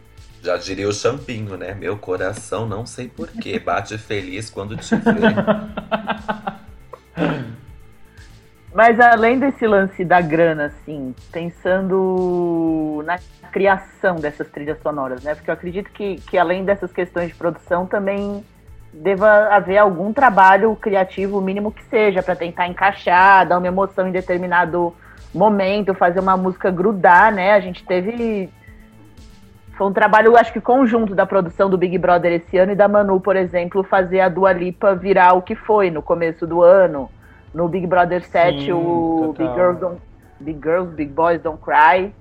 [0.44, 1.74] Já diria o Champinho, né?
[1.74, 5.34] Meu coração, não sei porquê, bate feliz quando te vê.
[8.74, 13.20] Mas além desse lance da grana, assim, pensando na
[13.52, 15.36] criação dessas trilhas sonoras, né?
[15.36, 18.44] Porque eu acredito que, que além dessas questões de produção, também
[18.94, 24.12] deva haver algum trabalho criativo, mínimo que seja, para tentar encaixar, dar uma emoção em
[24.12, 24.94] determinado
[25.34, 27.54] momento, fazer uma música grudar, né?
[27.54, 28.50] A gente teve.
[29.78, 32.88] Foi um trabalho, acho que conjunto da produção do Big Brother esse ano e da
[32.88, 37.10] Manu, por exemplo, fazer a Dua Lipa virar o que foi no começo do ano.
[37.54, 39.48] No Big Brother 7, Sim, o total.
[39.48, 40.02] Big Girls, Don't,
[40.40, 42.14] Big Girls, Big Boys Don't Cry.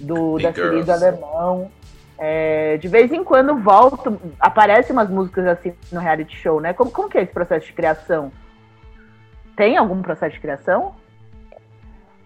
[0.00, 0.90] do Big da do Girls.
[0.90, 1.70] Alemão.
[2.18, 6.72] É, de vez em quando volta, aparecem umas músicas assim no reality show, né?
[6.72, 8.32] Como, como que é esse processo de criação?
[9.54, 10.94] Tem algum processo de criação?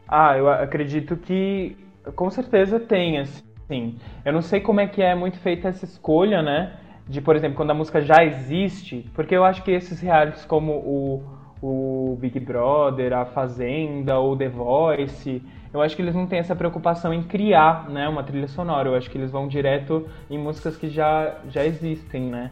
[0.07, 1.77] Ah, eu acredito que
[2.15, 3.99] com certeza tem, assim.
[4.25, 6.77] Eu não sei como é que é muito feita essa escolha, né?
[7.09, 10.73] De, por exemplo, quando a música já existe, porque eu acho que esses realities como
[10.73, 11.23] o,
[11.63, 15.43] o Big Brother, a Fazenda ou The Voice,
[15.73, 18.89] eu acho que eles não têm essa preocupação em criar, né, uma trilha sonora.
[18.89, 22.51] Eu acho que eles vão direto em músicas que já, já existem, né?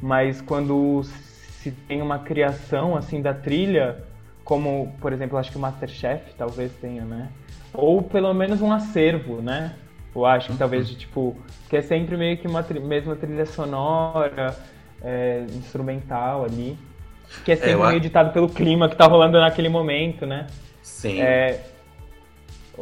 [0.00, 4.02] Mas quando se tem uma criação assim da trilha,
[4.44, 7.28] como, por exemplo, acho que o Masterchef talvez tenha, né?
[7.72, 9.74] Ou pelo menos um acervo, né?
[10.14, 11.36] Eu acho que talvez de tipo,
[11.70, 14.54] que é sempre meio que uma tri mesma trilha sonora,
[15.02, 16.76] é, instrumental ali,
[17.44, 20.46] que é sempre eu a- meio ditado pelo clima que tá rolando naquele momento, né?
[20.82, 21.20] Sim.
[21.20, 21.60] É,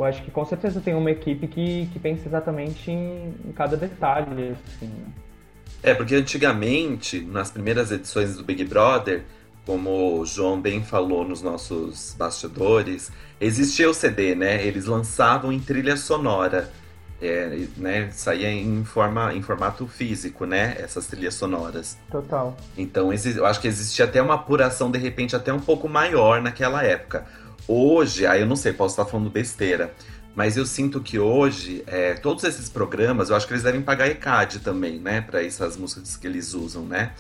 [0.01, 3.77] eu acho que com certeza tem uma equipe que, que pensa exatamente em, em cada
[3.77, 4.87] detalhe, assim.
[4.87, 5.07] né?
[5.83, 9.25] É, porque antigamente, nas primeiras edições do Big Brother,
[9.65, 14.65] como o João bem falou nos nossos bastidores, existia o CD, né?
[14.67, 16.71] Eles lançavam em trilha sonora.
[17.23, 20.77] É, né, saía em, forma, em formato físico, né?
[20.79, 21.99] Essas trilhas sonoras.
[22.11, 22.57] Total.
[22.79, 26.83] Então, eu acho que existia até uma apuração, de repente, até um pouco maior naquela
[26.83, 27.27] época.
[27.73, 29.95] Hoje, aí eu não sei, posso estar falando besteira,
[30.35, 34.09] mas eu sinto que hoje, é, todos esses programas, eu acho que eles devem pagar
[34.09, 35.21] ECAD também, né?
[35.21, 37.13] Para essas músicas que eles usam, né?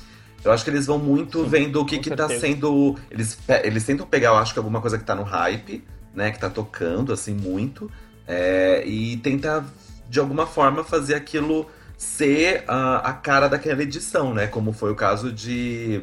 [0.43, 2.99] Eu acho que eles vão muito vendo o que, que tá sendo.
[3.09, 6.33] Eles, eles tentam pegar, eu acho que alguma coisa que tá no hype, né?
[6.33, 7.89] Que tá tocando, assim, muito.
[8.27, 9.65] é, e tenta,
[10.09, 14.49] de alguma forma, fazer aquilo ser a, a cara daquela edição, né?
[14.49, 16.03] Como foi o caso de.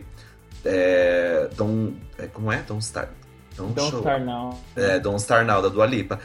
[0.63, 1.49] É,
[2.17, 2.61] é, como é?
[2.61, 3.09] Don't Start.
[3.57, 3.99] Don't, Don't Show.
[4.01, 4.59] Start Now.
[4.75, 6.19] É, Don't Star Now, da Dua Lipa.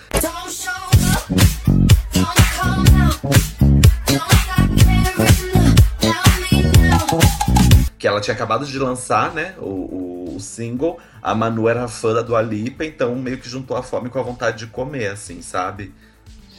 [7.99, 9.55] Que ela tinha acabado de lançar, né?
[9.59, 10.99] O, o, o single.
[11.23, 14.23] A Manu era fã da Dua Lipa, então meio que juntou a fome com a
[14.23, 15.95] vontade de comer, assim, sabe?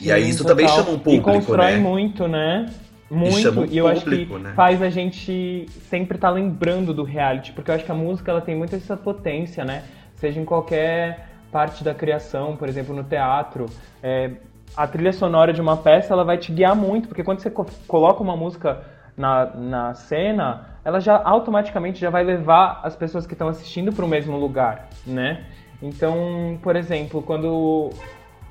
[0.01, 0.55] E aí isso total.
[0.55, 1.78] também chama um E público, constrói né?
[1.78, 2.74] muito, né?
[3.11, 3.39] Muito.
[3.39, 4.53] chama um E eu acho que né?
[4.55, 8.41] faz a gente sempre estar lembrando do reality, porque eu acho que a música ela
[8.41, 9.84] tem muito essa potência, né?
[10.24, 13.65] Seja em qualquer parte da criação, por exemplo, no teatro.
[14.01, 14.32] é,
[14.74, 17.65] a trilha sonora de uma peça ela vai te guiar muito, porque quando você co-
[17.86, 18.82] coloca uma música
[19.17, 24.05] na, na cena, ela já automaticamente já vai levar as pessoas que estão assistindo para
[24.05, 25.43] o mesmo lugar, né?
[25.82, 27.89] Então, por exemplo, quando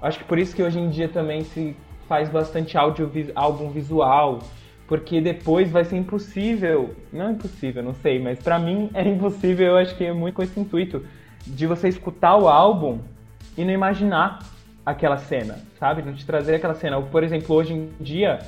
[0.03, 1.75] Acho que por isso que hoje em dia também se
[2.07, 4.41] faz bastante áudio, álbum visual,
[4.87, 9.77] porque depois vai ser impossível, não impossível, não sei, mas pra mim é impossível, eu
[9.79, 11.03] acho que é muito com esse intuito
[11.47, 12.99] de você escutar o álbum
[13.57, 14.41] e não imaginar
[14.85, 16.03] aquela cena, sabe?
[16.03, 17.01] Não te trazer aquela cena.
[17.01, 18.39] Por exemplo, hoje em dia,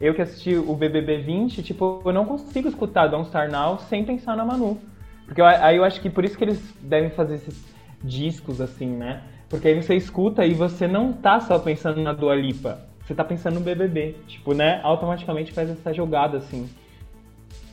[0.00, 4.04] eu que assisti o BBB 20, tipo, eu não consigo escutar Don't Star Now sem
[4.04, 4.80] pensar na Manu.
[5.26, 7.62] Porque eu- aí eu acho que por isso que eles devem fazer esses
[8.02, 9.22] discos assim, né?
[9.48, 12.80] Porque aí você escuta e você não tá só pensando na Dua Lipa.
[13.04, 14.14] Você tá pensando no BBB.
[14.26, 14.80] Tipo, né?
[14.82, 16.68] Automaticamente faz essa jogada, assim.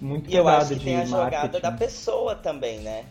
[0.02, 1.62] Muito E eu acho que tem a jogada marketing.
[1.62, 3.06] da pessoa também, né?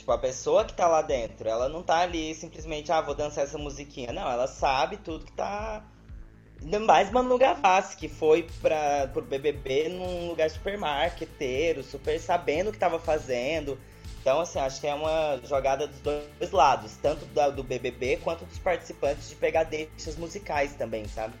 [0.00, 3.44] Tipo, a pessoa que tá lá dentro, ela não tá ali simplesmente, ah, vou dançar
[3.44, 4.10] essa musiquinha.
[4.12, 5.84] Não, ela sabe tudo que tá.
[6.62, 12.70] Ainda mais Manu Gavassi, que foi pra, pro BBB num lugar super marqueteiro, super sabendo
[12.70, 13.78] o que tava fazendo.
[14.22, 18.46] Então, assim, acho que é uma jogada dos dois lados, tanto da- do BBB quanto
[18.46, 21.34] dos participantes de pegar deixas musicais também, sabe?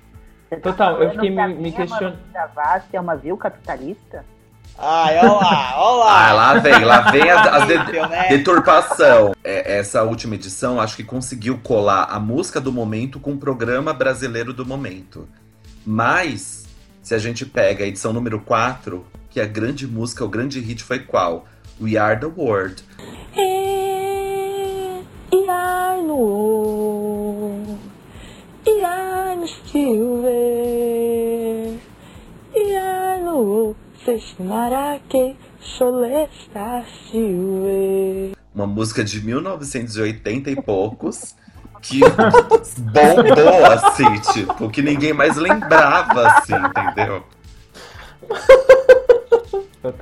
[0.62, 2.18] Total, eu fiquei me, me questionando.
[2.18, 4.24] Manu Gavassi é uma vil capitalista?
[4.82, 6.28] Ai, ó lá, ó lá.
[6.28, 7.74] Ah, lá vem, lá vem as, as de-
[8.08, 8.28] né?
[8.30, 9.34] deturpação.
[9.44, 13.92] É, essa última edição, acho que conseguiu colar a música do momento com o programa
[13.92, 15.28] brasileiro do momento.
[15.84, 16.64] Mas,
[17.02, 20.82] se a gente pega a edição número 4, que a grande música, o grande hit
[20.82, 21.46] foi qual?
[21.80, 22.82] We Are the World.
[38.54, 41.34] Uma música de 1980 e poucos.
[41.82, 42.00] Que
[42.78, 47.24] bombou assim, tipo, que ninguém mais lembrava, assim, entendeu?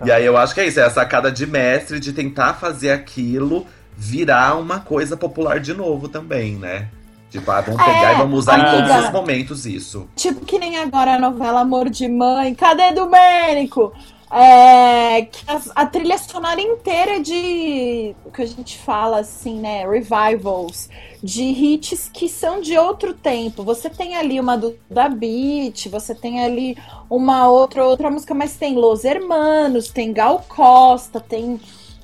[0.05, 2.91] E aí eu acho que é isso, é a sacada de mestre de tentar fazer
[2.91, 3.65] aquilo
[3.97, 6.89] virar uma coisa popular de novo também, né?
[7.31, 8.89] Tipo, ah, vamos pegar É, e vamos usar em amiga.
[8.89, 10.09] todos os momentos isso.
[10.17, 12.55] Tipo que nem agora a novela Amor de Mãe.
[12.55, 13.93] Cadê Domênico?
[14.31, 19.87] É, que a, a trilha sonora inteira de o que a gente fala assim, né?
[19.89, 20.89] Revivals
[21.23, 23.63] de hits que são de outro tempo.
[23.65, 26.77] Você tem ali uma do da Beat, você tem ali
[27.09, 31.59] uma outra outra música, mas tem Los Hermanos, tem Gal Costa, tem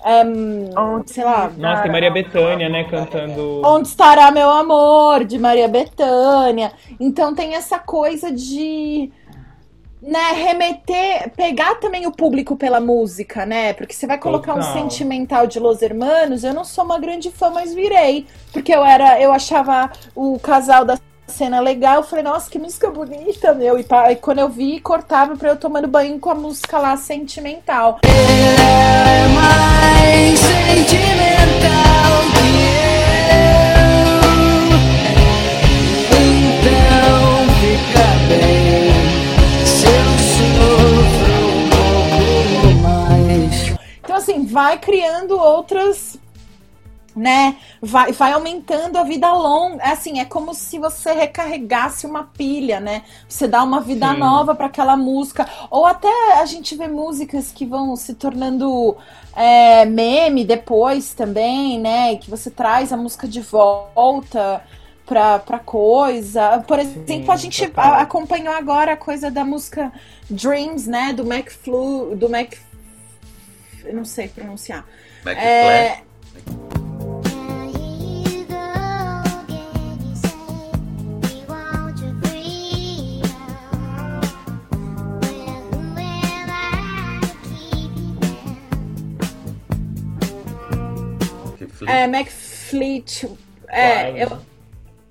[0.05, 0.71] ehm,
[1.07, 3.63] sei lá, Nossa, tem Maria Bethânia, né, cantando.
[3.65, 6.73] Onde estará meu amor, de Maria Bethânia.
[7.01, 9.11] Então tem essa coisa de
[10.07, 13.73] né, remeter, pegar também o público pela música, né?
[13.73, 14.73] Porque você vai colocar um Total.
[14.75, 19.19] sentimental de Los Hermanos, eu não sou uma grande fã, mas virei, porque eu era,
[19.21, 23.79] eu achava o casal da cena legal, eu falei, nossa, que música bonita, meu.
[23.79, 27.99] E, e quando eu vi, cortava pra eu tomando banho com a música lá sentimental.
[28.05, 29.14] é
[47.17, 47.57] Né?
[47.81, 49.85] Vai, vai aumentando a vida longa.
[49.85, 53.05] Assim, é como se você recarregasse uma pilha, né?
[53.29, 54.19] Você dá uma vida Sim.
[54.19, 55.49] nova para aquela música.
[55.71, 56.09] Ou até
[56.41, 58.97] a gente vê músicas que vão se tornando
[59.37, 62.17] é, meme depois também, né?
[62.17, 64.61] Que você traz a música de volta
[65.07, 66.65] pra, pra coisa.
[66.67, 69.93] Por exemplo, a gente a- acompanhou agora a coisa da música
[70.29, 71.13] Dreams, né?
[71.13, 72.55] Do McFlu, do Mac.
[73.85, 74.85] Eu não sei pronunciar.
[75.25, 75.47] McFly?
[75.47, 76.03] É,
[91.87, 93.29] é McFleet.
[93.69, 94.39] É, eu.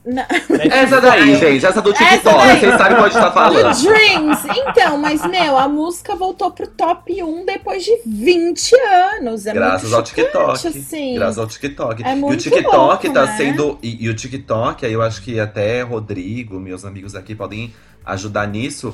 [0.05, 0.21] Não.
[0.69, 3.73] Essa daí, gente, essa do TikTok, vocês sabem pode estar falando.
[3.81, 4.41] Dreams.
[4.67, 8.75] Então, mas, meu, a música voltou pro top 1 depois de 20
[9.15, 9.45] anos.
[9.45, 10.67] É Graças muito ao TikTok.
[10.67, 11.15] Assim.
[11.15, 12.03] Graças ao TikTok.
[12.03, 13.37] É e o muito TikTok louco, tá né?
[13.37, 13.79] sendo.
[13.81, 17.73] E, e o TikTok, aí eu acho que até Rodrigo, meus amigos aqui, podem
[18.05, 18.93] ajudar nisso.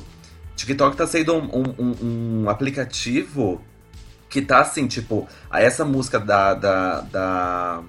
[0.56, 3.60] TikTok tá sendo um, um- um- um aplicativo
[4.30, 7.84] que tá assim, tipo, essa música da, da, da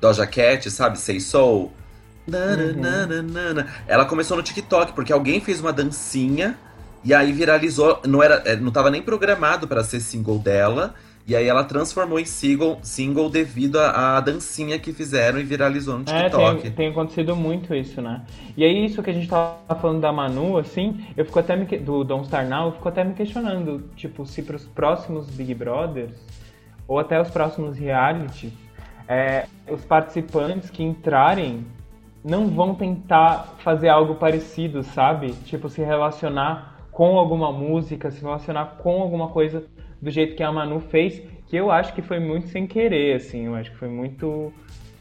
[0.00, 0.98] Doja Cat, sabe?
[0.98, 1.72] Say Soul.
[2.26, 3.66] Nananana.
[3.86, 6.58] Ela começou no TikTok, porque alguém fez uma dancinha
[7.02, 8.00] e aí viralizou.
[8.06, 10.94] Não, era, é, não tava nem programado para ser single dela.
[11.26, 16.04] E aí ela transformou em single, single devido à dancinha que fizeram e viralizou no
[16.06, 16.62] É, TikTok.
[16.62, 18.26] tem, tem acontecido muito isso, né?
[18.56, 21.64] E aí, isso que a gente tava falando da Manu, assim, eu fico até me,
[21.78, 26.12] do Don't Star Now, eu fico até me questionando, tipo, se pros próximos Big Brothers,
[26.86, 28.52] ou até os próximos realities,
[29.08, 31.64] é, os participantes que entrarem
[32.22, 35.32] não vão tentar fazer algo parecido, sabe?
[35.44, 39.64] Tipo, se relacionar com alguma música, se relacionar com alguma coisa
[40.04, 43.46] do jeito que a Manu fez, que eu acho que foi muito sem querer, assim,
[43.46, 44.52] eu acho que foi muito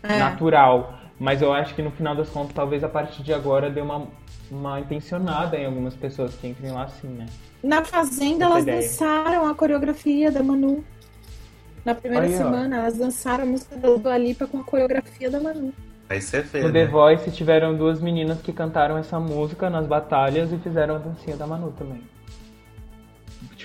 [0.01, 0.17] É.
[0.17, 0.99] natural.
[1.19, 4.07] Mas eu acho que no final das contas, talvez a partir de agora dê uma,
[4.49, 7.25] uma intencionada em algumas pessoas que entrem lá assim, né?
[7.63, 8.81] Na Fazenda, Essa elas ideia.
[8.81, 10.83] dançaram a coreografia da Manu.
[11.85, 12.37] Na primeira Aí, ó.
[12.37, 15.71] semana, elas dançaram a música da Dua Lipa com a coreografia da Manu.
[16.09, 16.91] Aí você vê, No The né?
[16.91, 21.47] Voice tiveram duas meninas que cantaram essa música nas batalhas e fizeram a dancinha da
[21.47, 22.01] Manu também.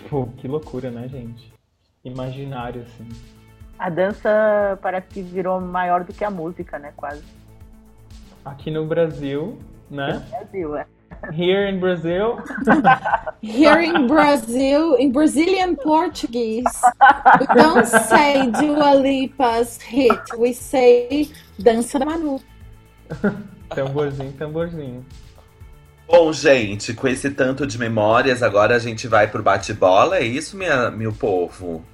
[0.08, 1.52] Tipo, que loucura, né, gente?
[2.02, 3.06] Imaginário, assim.
[3.78, 6.94] A dança parece que virou maior do que a música, né?
[6.96, 7.22] Quase.
[8.42, 9.58] Aqui no Brasil,
[9.90, 10.26] né?
[10.30, 10.86] Brasil, é.
[11.30, 12.38] Here in Brazil.
[13.42, 16.80] Here in Brazil, in Brazilian Portuguese,
[17.38, 22.40] we don't say Dua Lipa's hit, we say Dança da Manu.
[23.68, 25.04] Tamborzinho, tamborzinho.
[26.08, 30.16] Bom, gente, com esse tanto de memórias, agora a gente vai pro bate-bola.
[30.16, 31.84] É isso, minha, meu povo?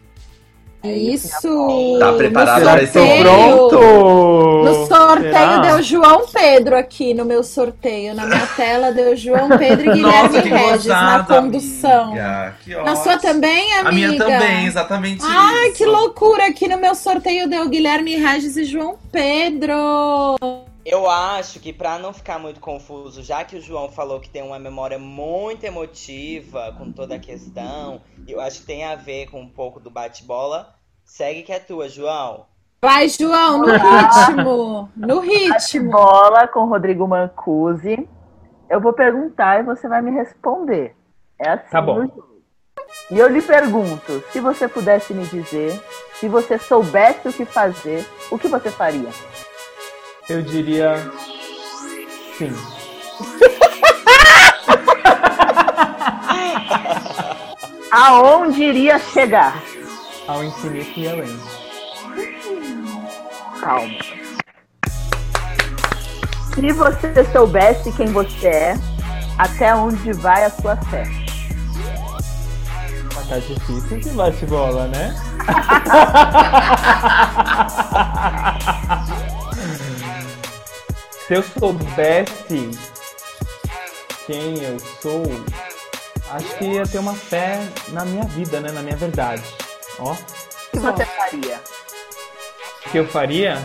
[0.85, 1.97] É isso.
[1.99, 4.65] Tá preparado pra esse sorteio- pronto?
[4.65, 5.59] No sorteio Será?
[5.61, 8.15] deu João Pedro aqui no meu sorteio.
[8.15, 12.05] Na minha tela deu João Pedro e Guilherme Nossa, Regis na condução.
[12.13, 12.55] amiga.
[12.85, 13.89] Na sua também, amiga?
[13.89, 15.79] A minha também, exatamente Ai, isso.
[15.79, 16.47] que loucura!
[16.49, 20.37] Aqui no meu sorteio deu Guilherme Regis e João Pedro.
[20.85, 24.43] Eu acho que pra não ficar muito confuso, já que o João falou que tem
[24.43, 29.41] uma memória muito emotiva com toda a questão, eu acho que tem a ver com
[29.41, 30.75] um pouco do bate-bola.
[31.03, 32.47] Segue que é tua, João.
[32.83, 34.89] Vai, João, no ritmo.
[34.95, 35.91] No ritmo.
[35.91, 38.07] Bola com Rodrigo Mancusi.
[38.69, 40.95] Eu vou perguntar e você vai me responder.
[41.39, 42.07] É assim Tá bom.
[43.11, 45.81] E eu lhe pergunto, se você pudesse me dizer,
[46.15, 49.09] se você soubesse o que fazer, o que você faria?
[50.27, 51.11] Eu diria.
[52.39, 52.53] Sim.
[57.93, 59.63] Aonde iria chegar?
[60.27, 61.39] Ao infinito e além.
[63.61, 63.99] Calma.
[66.55, 68.75] Se você soubesse quem você é,
[69.37, 71.05] até onde vai a sua fé?
[73.15, 75.15] Mas tá difícil esse bate-bola, né?
[81.27, 82.71] Se eu soubesse
[84.27, 85.23] quem eu sou,
[86.31, 88.71] acho que ia ter uma fé na minha vida, né?
[88.73, 89.43] Na minha verdade.
[89.99, 90.17] Ó, O
[90.73, 91.61] que você faria?
[92.87, 93.59] o que eu faria?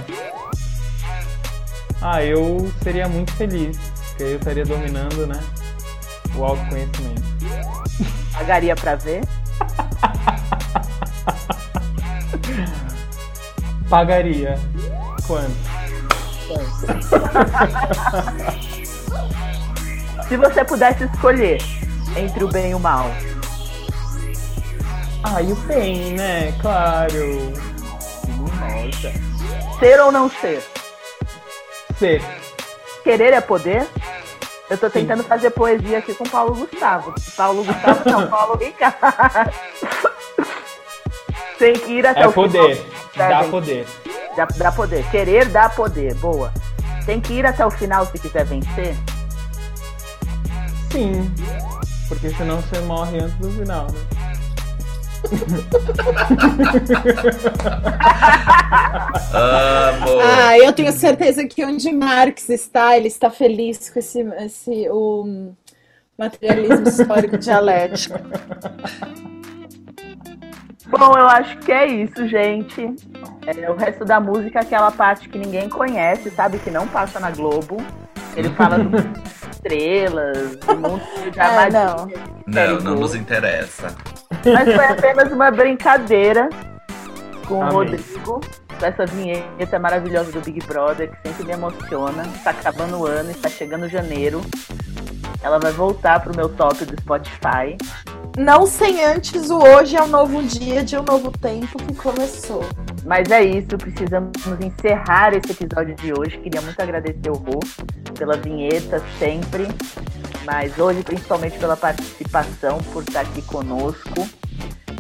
[2.02, 3.78] Ah, eu seria muito feliz,
[4.10, 5.44] porque eu estaria dominando, né?
[6.36, 7.24] O autoconhecimento.
[8.34, 9.22] Pagaria pra ver?
[13.90, 14.58] Pagaria.
[15.28, 15.69] Quanto?
[20.28, 21.60] Se você pudesse escolher
[22.16, 23.08] entre o bem e o mal,
[25.24, 26.54] Ah, e o bem, né?
[26.62, 27.54] Claro.
[28.28, 29.12] Nossa.
[29.80, 30.64] ser ou não ser?
[31.98, 32.22] Ser.
[33.04, 33.88] Querer é poder?
[34.70, 37.14] Eu tô tentando fazer poesia aqui com Paulo Gustavo.
[37.36, 39.52] Paulo Gustavo não, Paulo Ricardo.
[41.58, 42.78] Tem que ir até É o poder.
[42.78, 43.00] final.
[43.16, 43.88] Dá Devem- poder.
[44.38, 45.04] Dá, dá poder.
[45.10, 46.14] Querer dá poder.
[46.16, 46.54] Boa.
[47.10, 48.96] Tem que ir até o final se quiser vencer?
[50.92, 51.28] Sim.
[52.08, 54.00] Porque senão você morre antes do final, né?
[59.34, 60.20] Amo.
[60.22, 65.56] Ah, eu tenho certeza que onde Marx está, ele está feliz com esse, esse o
[66.16, 68.20] materialismo histórico dialético.
[70.90, 72.96] Bom, eu acho que é isso, gente.
[73.58, 76.60] É, o resto da música é aquela parte que ninguém conhece, sabe?
[76.60, 77.78] Que não passa na Globo.
[78.36, 78.98] Ele fala do
[79.52, 82.08] estrelas, do mundo de É, não.
[82.46, 83.96] Não, não nos interessa.
[84.46, 86.50] Mas foi apenas uma brincadeira
[87.48, 87.74] com o Amém.
[87.74, 88.42] Rodrigo,
[88.80, 92.24] com essa vinheta maravilhosa do Big Brother, que sempre me emociona.
[92.36, 94.42] Está acabando o ano, está chegando janeiro.
[95.42, 97.78] Ela vai voltar pro meu top do Spotify.
[98.38, 102.64] Não sem antes o hoje é um novo dia de um novo tempo que começou.
[103.06, 104.32] Mas é isso, precisamos
[104.62, 106.38] encerrar esse episódio de hoje.
[106.38, 107.60] Queria muito agradecer o Rô
[108.18, 109.68] pela vinheta sempre,
[110.46, 114.28] mas hoje principalmente pela participação, por estar aqui conosco.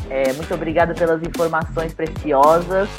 [0.10, 2.90] É, muito obrigada pelas informações preciosas,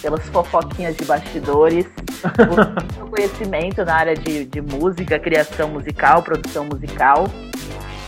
[0.00, 1.86] pelas fofoquinhas de bastidores,
[2.22, 7.28] por seu conhecimento na área de, de música, criação musical, produção musical.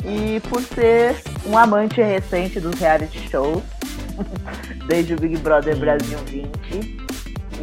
[0.05, 3.63] E por ser um amante recente dos reality shows,
[4.87, 7.09] desde o Big Brother Brasil 20.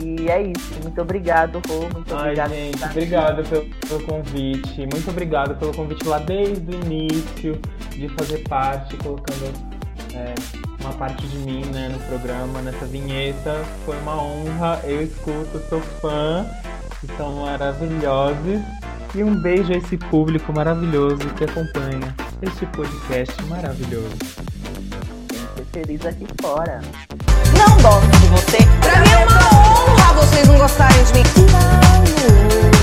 [0.02, 0.74] E é isso.
[0.84, 1.82] Muito obrigado, Rô.
[1.94, 2.50] Muito Ai, obrigado.
[2.50, 4.78] gente, obrigado pelo, pelo convite.
[4.92, 7.60] Muito obrigado pelo convite lá desde o início,
[7.92, 9.54] de fazer parte, colocando
[10.14, 10.36] é,
[10.82, 13.64] uma parte de mim né, no programa, nessa vinheta.
[13.86, 14.82] Foi uma honra.
[14.84, 16.46] Eu escuto, sou fã.
[17.04, 18.62] E são maravilhosos.
[19.14, 24.18] E um beijo a esse público maravilhoso que acompanha este podcast maravilhoso
[25.76, 26.80] feliz aqui fora.
[27.58, 28.58] Não gosto de você.
[28.80, 32.75] Pra mim é uma honra vocês não gostarem de mim.